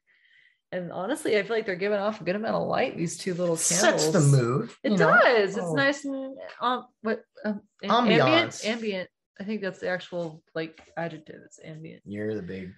[0.72, 2.96] And honestly, I feel like they're giving off a good amount of light.
[2.96, 4.70] These two little candles sets the mood.
[4.84, 4.98] It know?
[4.98, 5.58] does.
[5.58, 5.74] It's Oh.
[5.74, 8.62] nice and um, what um, ambient.
[8.66, 9.10] Ambient.
[9.40, 11.38] I think that's the actual like adjective.
[11.46, 12.04] It's ambient.
[12.06, 12.74] You're the big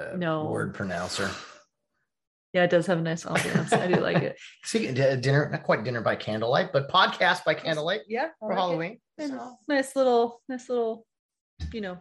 [0.00, 0.44] uh, No.
[0.46, 1.30] word pronouncer.
[2.54, 3.72] Yeah, it does have a nice ambiance.
[3.72, 4.38] I do like it.
[4.64, 8.58] See, dinner, not quite dinner by candlelight, but podcast by candlelight Yeah, for like.
[8.58, 8.98] Halloween.
[9.20, 11.06] So- nice little, nice little,
[11.72, 11.98] you know.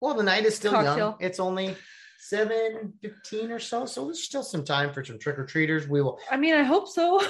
[0.00, 1.16] well, the night is still young.
[1.20, 1.76] It's only
[2.20, 5.88] seven fifteen or so, so there's still some time for some trick or treaters.
[5.88, 7.20] We will, I mean, I hope so.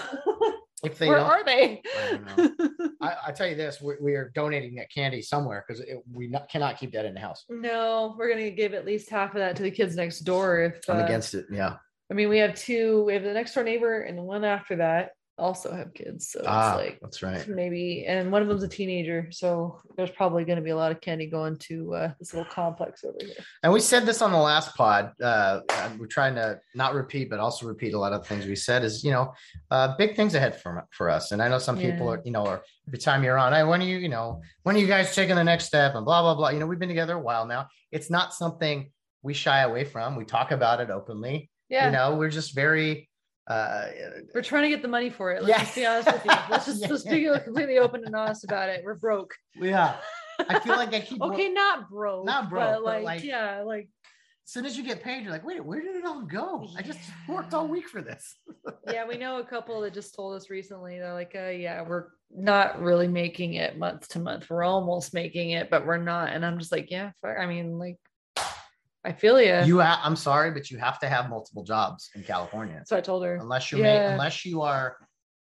[0.85, 1.83] if they Where are they?
[1.97, 5.83] I don't I, I tell you this, we, we are donating that candy somewhere because
[6.13, 7.45] we not, cannot keep that in the house.
[7.49, 10.63] no, we're gonna give at least half of that to the kids next door.
[10.63, 11.47] If I'm uh, against it.
[11.51, 11.77] Yeah.
[12.11, 13.05] I mean, we have two.
[13.05, 15.11] We have the next door neighbor and the one after that
[15.41, 16.31] also have kids.
[16.31, 17.49] So Ah, it's like that's right.
[17.49, 19.29] maybe, and one of them's a teenager.
[19.33, 22.49] So there's probably going to be a lot of candy going to uh, this little
[22.51, 23.35] complex over here.
[23.63, 25.13] And we said this on the last pod.
[25.21, 25.61] Uh,
[25.99, 28.85] we're trying to not repeat, but also repeat a lot of things we said.
[28.85, 29.33] Is you know,
[29.71, 31.33] uh, big things ahead for for us.
[31.33, 32.13] And I know some people Yeah.
[32.13, 34.77] are, you know, are every time you're on, hey, when are you, you know, when
[34.77, 35.95] are you guys taking the next step?
[35.97, 36.51] And blah blah blah.
[36.51, 37.67] You know, we've been together a while now.
[37.91, 38.91] It's not something
[39.23, 40.17] we shy away from.
[40.17, 41.51] We talk about it openly.
[41.69, 43.09] Yeah, You know, we're just very.
[43.51, 43.87] Uh,
[44.35, 45.43] we're trying to get the money for it.
[45.43, 45.59] Let's Yeah.
[45.65, 46.31] just be honest with you.
[46.51, 46.89] Let's just Yeah.
[46.89, 48.83] let's be completely open and honest about it.
[48.85, 49.35] We're broke.
[49.57, 49.97] yeah.
[50.49, 51.21] I feel like I keep.
[51.21, 52.25] Okay, not broke.
[52.27, 53.89] Not broke, but but like, like- yeah, like
[54.47, 56.69] As soon as you get paid, you're like, wait, where did it all go?
[56.77, 56.99] I just
[57.29, 58.37] worked all week for this.
[58.89, 60.99] yeah, we know a couple that just told us recently.
[61.01, 64.49] They're like, uh, yeah, we're not really making it month to month.
[64.49, 66.31] We're almost making it, but we're not.
[66.31, 67.37] And I'm just like, yeah, fuck.
[67.39, 67.99] I mean, like,
[69.05, 69.61] I feel you.
[69.65, 72.83] You, ha- I'm sorry, but you have to have multiple jobs in California.
[72.87, 74.07] so I told her, unless you're Yeah.
[74.09, 74.97] ma- unless you are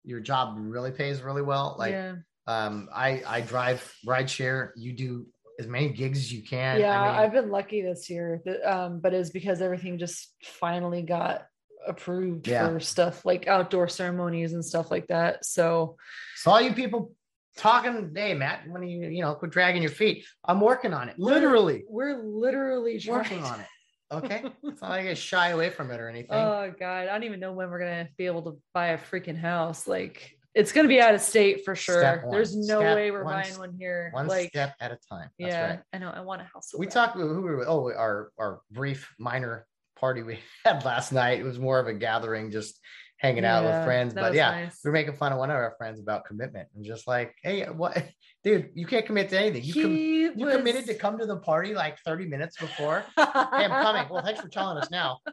[0.04, 2.16] your job really pays really well like yeah,
[2.46, 5.26] um i i drive ride share you do
[5.58, 8.42] as many gigs as you can yeah, I mean, I've been lucky this year.
[8.44, 11.46] that, Um, but it's because everything just finally got
[11.86, 12.68] approved Yeah.
[12.68, 15.44] for stuff like outdoor ceremonies and stuff like that.
[15.46, 15.96] So
[16.36, 17.12] so all you people
[17.56, 21.18] talking hey matt when you you know quit dragging your feet i'm working on it
[21.18, 23.66] literally we're literally working on it
[24.12, 27.22] okay it's not like i shy away from it or anything Oh god, I don't
[27.24, 29.86] even know when we're gonna be able to buy a freaking house.
[29.86, 32.24] Like it's gonna be out of state for sure.
[32.30, 34.10] There's no Step way we're one buying one here.
[34.12, 36.10] one like step at a time that's yeah, right I know.
[36.10, 36.72] I want a house.
[36.76, 41.44] we talked who were oh our our brief minor party we had last night it
[41.44, 42.78] was more of a gathering just
[43.24, 44.80] hanging out with friends but yeah nice.
[44.84, 47.64] we are making fun of one of our friends about commitment and just like, hey,
[47.64, 47.96] what,
[48.44, 49.62] dude, you can't commit to anything.
[49.62, 53.04] You, com- He you committed to come to the party like 30 minutes before.
[53.16, 54.06] hey, I'm coming.
[54.10, 55.18] Well, thanks for telling us now.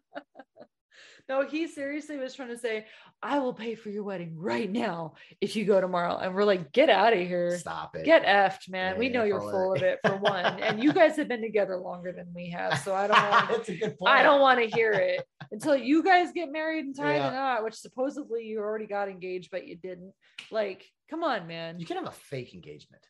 [1.29, 2.85] no, he seriously was trying to say,
[3.21, 6.71] "I will pay for your wedding right now if you go tomorrow." And we're like,
[6.71, 8.05] "Get out of here." Stop it.
[8.05, 8.97] Get effed, man.
[8.97, 9.99] we know you're full of of it.
[10.03, 10.45] it for one.
[10.61, 12.79] And you guys have been together longer than we have.
[12.79, 14.11] So I don't want That's a good point.
[14.13, 17.29] I don't want to hear it until you guys get married and tied Yeah.
[17.29, 20.13] the knot, which supposedly you already got engaged, but you didn't.
[20.51, 21.79] Like, come on, man.
[21.79, 23.03] You can have a fake engagement.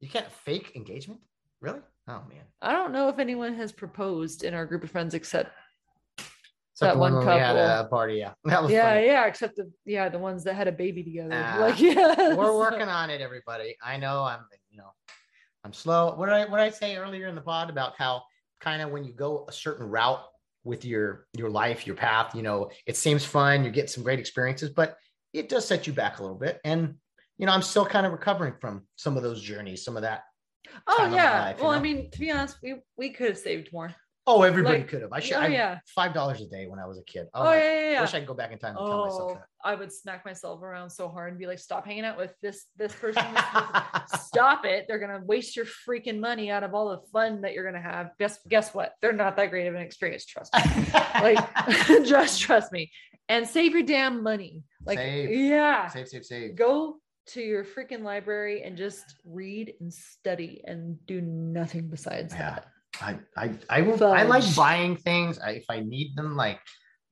[0.00, 1.20] You can't fake engagement?
[1.60, 1.80] Really?
[2.08, 2.42] Oh, man.
[2.62, 5.50] I don't know if anyone has proposed in our group of friends except
[6.80, 7.86] Except That one when we had couple.
[7.86, 8.14] a party.
[8.14, 8.32] Yeah.
[8.44, 9.06] That was yeah, funny.
[9.06, 11.30] yeah, except the yeah, the ones that had a baby together.
[11.34, 12.34] Ah, like, yeah.
[12.34, 13.76] We're working on it, everybody.
[13.82, 14.90] I know I'm, you know,
[15.62, 16.14] I'm slow.
[16.14, 18.22] What did I what did I say earlier in the pod about how
[18.62, 20.24] kind of when you go a certain route
[20.64, 24.18] with your your life, your path, you know, it seems fun, you get some great
[24.18, 24.96] experiences, but
[25.34, 26.60] it does set you back a little bit.
[26.64, 26.94] And
[27.36, 30.22] you know, I'm still kind of recovering from some of those journeys, some of that.
[30.86, 31.40] Oh time of my yeah.
[31.42, 33.94] life, you well, I mean, to be honest, we we could have saved more.
[34.26, 35.12] Oh, everybody Like, could have.
[35.12, 35.36] I should.
[35.38, 35.78] oh, yeah.
[35.94, 37.26] Five dollars a day when I was a kid.
[37.34, 38.00] Oh, oh my- yeah, yeah, yeah.
[38.02, 39.44] Wish I could go back in time and tell myself Oh, that.
[39.64, 42.66] I would smack myself around so hard and be like, "Stop hanging out with this
[42.76, 43.24] this person.
[43.34, 43.82] this person.
[44.20, 44.84] Stop it!
[44.88, 48.10] They're gonna waste your freaking money out of all the fun that you're gonna have.
[48.18, 48.92] Guess guess what?
[49.00, 50.26] They're not that great of an experience.
[50.26, 50.86] Trust me.
[51.14, 51.38] like,
[52.04, 52.90] just trust me,
[53.28, 54.62] and save your damn money.
[54.84, 55.30] Like, Save.
[55.30, 56.56] yeah, save, save, save.
[56.56, 56.96] go
[57.28, 62.40] to your freaking library and just read and study and do nothing besides Yeah.
[62.54, 62.66] that.
[63.02, 64.02] I, I, I will.
[64.04, 66.60] I like buying things I, if I need them, like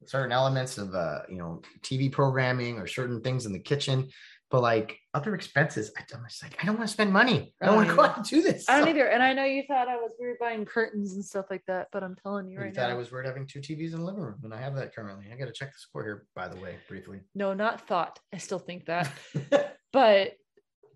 [0.07, 4.09] certain elements of, uh, you know, TV programming or certain things in the kitchen.
[4.51, 7.53] But like other expenses, I, I'm just like, I don't want to spend money.
[7.61, 8.67] I don't want to go out and do this.
[8.67, 9.07] I don't So- either.
[9.09, 12.03] And I know you thought I was weird buying curtains and stuff like that, but
[12.03, 12.95] I'm telling you You right thought now.
[12.95, 15.27] I was weird having two TVs in the living room, and I have that currently.
[15.31, 17.21] I got to check the score here, by the way, briefly.
[17.35, 18.19] No, not thought.
[18.33, 19.13] I still think that.
[19.93, 20.33] but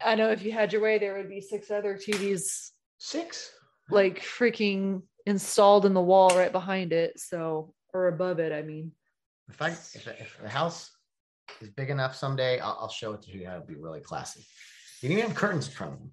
[0.02, 2.70] I know if you had your way, there would be six other TVs
[3.04, 3.50] Six.
[3.90, 7.18] Like freaking installed in the wall right behind it.
[7.18, 8.92] So, or above it, I mean.
[9.48, 10.90] If I if, if the house
[11.60, 13.44] is big enough someday, I'll, I'll show it to you.
[13.44, 14.46] That'd be really classy.
[15.00, 16.10] You can even have curtains in front of them.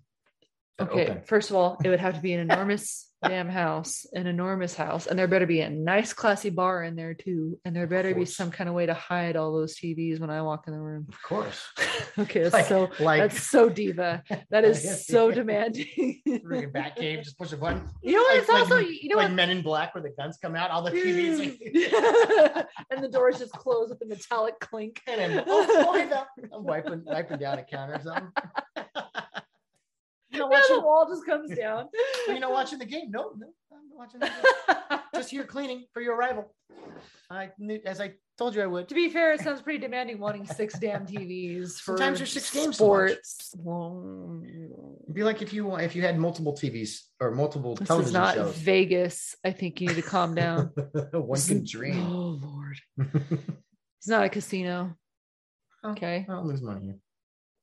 [0.81, 1.21] Okay, open.
[1.23, 5.07] first of all, it would have to be an enormous damn house, an enormous house,
[5.07, 7.59] and there better be a nice, classy bar in there too.
[7.65, 10.41] And there better be some kind of way to hide all those TVs when I
[10.41, 11.07] walk in the room.
[11.09, 11.63] Of course.
[12.19, 14.23] okay, that's Like- so like that's so diva.
[14.49, 16.21] That is so demanding.
[16.73, 17.89] bat cave, just push a button.
[18.01, 18.33] You know what?
[18.33, 19.35] Like- It's also like- you know like what.
[19.35, 22.53] Men in Black, where the guns come out, all the TVs, mm.
[22.55, 25.01] like, and the doors just close with a metallic clink.
[25.07, 28.31] and then oh, I'm wiping wiping down a counter or something.
[30.39, 31.85] You know, Yeah, the watching, wall just comes down.
[32.27, 33.11] you know, watching the game.
[33.11, 34.99] No, no, I'm not watching.
[35.15, 36.53] Just here cleaning for your arrival.
[37.29, 38.87] I knew, as I told you I would.
[38.89, 42.51] to be fair, it sounds pretty demanding wanting six damn TVs for Sometimes there's six
[42.53, 43.53] games sports.
[43.57, 44.41] Well,
[45.03, 48.13] It'd be like if you if you had multiple TVs or multiple this is television
[48.13, 48.55] not shows.
[48.55, 49.35] Vegas.
[49.43, 50.67] I think you need to calm down.
[51.11, 52.05] One can dream.
[52.07, 52.77] Oh Lord,
[53.99, 54.95] it's not a casino.
[55.83, 55.91] Oh.
[55.91, 56.25] Okay.
[56.27, 56.99] I don't lose money here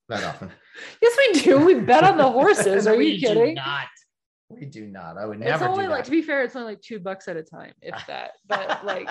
[0.09, 0.51] that often.
[1.01, 1.65] Yes, we do.
[1.65, 2.87] We bet on the horses.
[2.89, 3.55] Are We you do kidding?
[3.55, 3.87] not.
[4.51, 5.17] We do not.
[5.17, 5.55] I would never.
[5.55, 7.95] It's only like to be fair, it's only like two bucks at a time, if
[8.07, 8.33] that.
[8.47, 9.09] But like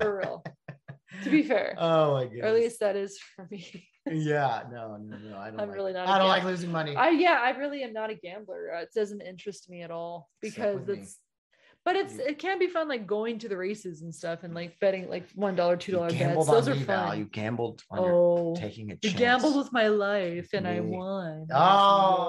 [0.00, 0.44] for real.
[1.24, 1.74] To be fair.
[1.78, 2.44] oh my goodness.
[2.44, 3.88] or at least that is for me.
[4.06, 5.36] yeah, no, no, no.
[5.36, 5.60] I don't.
[5.60, 6.94] I'm like, really not I don't like losing money.
[6.94, 8.72] I yeah, I really am not a gambler.
[8.76, 11.18] Uh, it doesn't interest me at all because it's
[11.84, 14.78] but it's it can be fun like going to the races and stuff and like
[14.80, 16.46] betting like one dollar, two dollar bets.
[16.46, 17.08] Those are me, Val.
[17.08, 17.18] fun.
[17.18, 21.46] You gambled on your oh taking a you gambled with my life and I won.
[21.52, 21.56] Oh,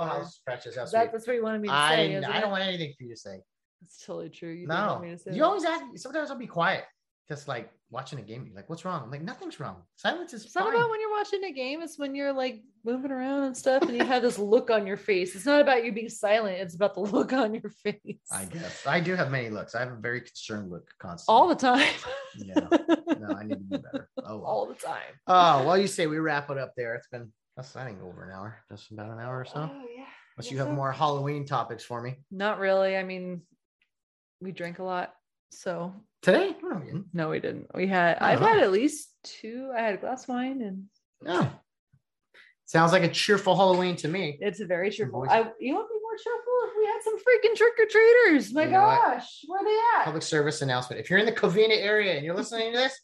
[0.01, 0.75] how precious!
[0.75, 2.13] How That- that's what you wanted me to I, say.
[2.13, 3.39] isn't I don't want anything for you to say.
[3.85, 4.49] It's totally true.
[4.51, 5.83] You No, want me to say you always ask.
[5.97, 6.85] Sometimes I'll be quiet,
[7.27, 8.45] just like watching a game.
[8.45, 9.83] You're like, "What's wrong?" I'm like, "Nothing's wrong.
[9.95, 11.81] Silence is It's not about when you're watching a game.
[11.81, 14.97] It's when you're like moving around and stuff, and you have this look on your
[14.97, 15.35] face.
[15.35, 16.57] It's not about you being silent.
[16.59, 18.27] It's about the look on your face.
[18.31, 19.75] I guess I do have many looks.
[19.75, 21.39] I have a very concerned look constantly.
[21.39, 21.93] all the time.
[22.35, 22.67] Yeah.
[23.19, 24.09] No, I need to be better.
[24.25, 24.45] Oh, well.
[24.45, 25.13] all the time.
[25.27, 26.95] Oh, well, you say we wrap it up there.
[26.95, 29.69] It's been, that's, I think, over an hour, just about an hour or so.
[29.71, 30.05] Oh yeah.
[30.37, 30.73] Unless you have so.
[30.73, 32.95] more Halloween topics for me Not really.
[32.97, 33.41] I mean,
[34.41, 35.13] we drink a lot,
[35.51, 36.55] so today.
[36.63, 37.05] No, we didn't.
[37.13, 37.67] no, we didn't.
[37.75, 38.17] We had.
[38.19, 38.53] I've Uh-huh.
[38.55, 39.71] had at least two.
[39.77, 40.85] I had a glass of wine, and
[41.21, 41.49] No.
[42.65, 44.37] Sounds like a cheerful Halloween to me.
[44.41, 45.25] it's a very cheerful.
[45.29, 48.53] I, you want to be more cheerful if we had some freaking trick or treaters?
[48.53, 49.01] My You know what?
[49.01, 50.05] gosh, where are they at?
[50.05, 50.99] Public service announcement.
[50.99, 52.97] If you're in the Covina area and you're listening to this,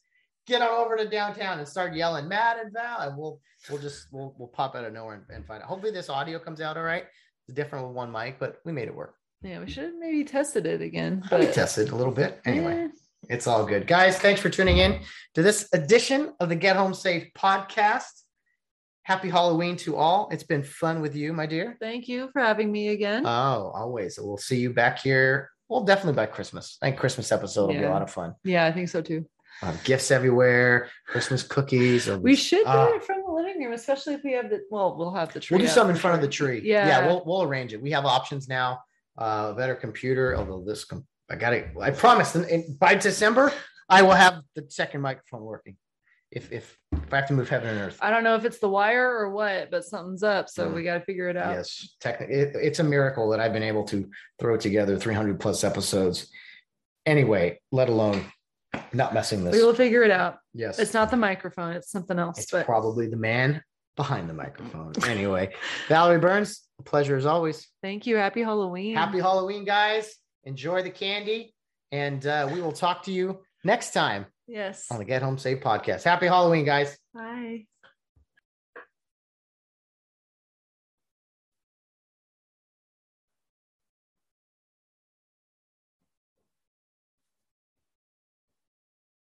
[0.48, 3.40] get on over to downtown and start yelling Matt and Val, and we'll
[3.70, 5.68] we'll just we'll we'll pop out of nowhere and, and find out.
[5.70, 7.04] Hopefully this audio comes out all right.
[7.48, 9.16] It's different with one mic, but we made it work.
[9.42, 11.24] Yeah, we should have maybe tested it again.
[11.30, 11.42] But...
[11.42, 12.40] We tested a little bit.
[12.46, 12.74] Anyway.
[12.74, 12.88] eh,
[13.30, 13.86] It's all good.
[13.86, 15.02] Guys, thanks for tuning in
[15.36, 18.24] to this edition of the Get Home Safe podcast.
[19.04, 20.30] Happy Halloween to all.
[20.32, 21.78] It's been fun with you, my dear.
[21.80, 23.26] thank you for having me again.
[23.26, 24.20] Oh, always.
[24.20, 25.52] We'll see you back here.
[25.68, 26.78] Well, definitely by Christmas.
[26.82, 28.34] I think Christmas episode will be a lot of fun.
[28.44, 29.26] yeah, I think so too.
[29.62, 32.08] Uh, gifts everywhere, Christmas cookies.
[32.08, 32.88] it'll We should do Ah.
[32.96, 34.62] it from the living room, especially if we have the.
[34.72, 35.58] Well, we'll have the tree.
[35.58, 36.62] We'll do something in front of the tree.
[36.64, 36.88] Yeah.
[36.88, 37.82] Yeah, we'll we'll arrange it.
[37.82, 38.80] We have options now.
[39.18, 41.68] Uh, a better computer, although this com- I got it.
[41.80, 42.36] I promise.
[42.36, 43.54] And, and by December,
[43.88, 45.78] I will have the second microphone working.
[46.32, 47.98] If if if I have to move heaven and earth.
[48.02, 50.48] I don't know if it's the wire or what, but something's up.
[50.50, 50.76] So Mm.
[50.76, 51.56] we got to figure it out.
[51.56, 54.08] Yes, technically, it, it's a miracle that I've been able to
[54.40, 56.30] throw together 300 plus episodes.
[57.08, 58.26] Anyway, let alone
[58.94, 59.56] not messing this.
[59.56, 60.38] We will figure it out.
[60.54, 62.38] yes, It's not the microphone, it's something else.
[62.40, 63.64] it's but probably the man
[63.96, 64.94] behind the microphone.
[65.08, 65.52] Anyway,
[65.88, 67.68] Valerie Burns, a pleasure as always.
[67.82, 68.18] Thank you.
[68.18, 68.96] Happy Halloween.
[68.96, 70.14] Happy Halloween, guys.
[70.50, 71.54] Enjoy the candy.
[71.92, 74.88] And uh, we will talk to you next time Yes.
[74.92, 76.04] on the Get Home Safe podcast.
[76.04, 76.98] Happy Halloween, guys.
[77.14, 77.69] Bye.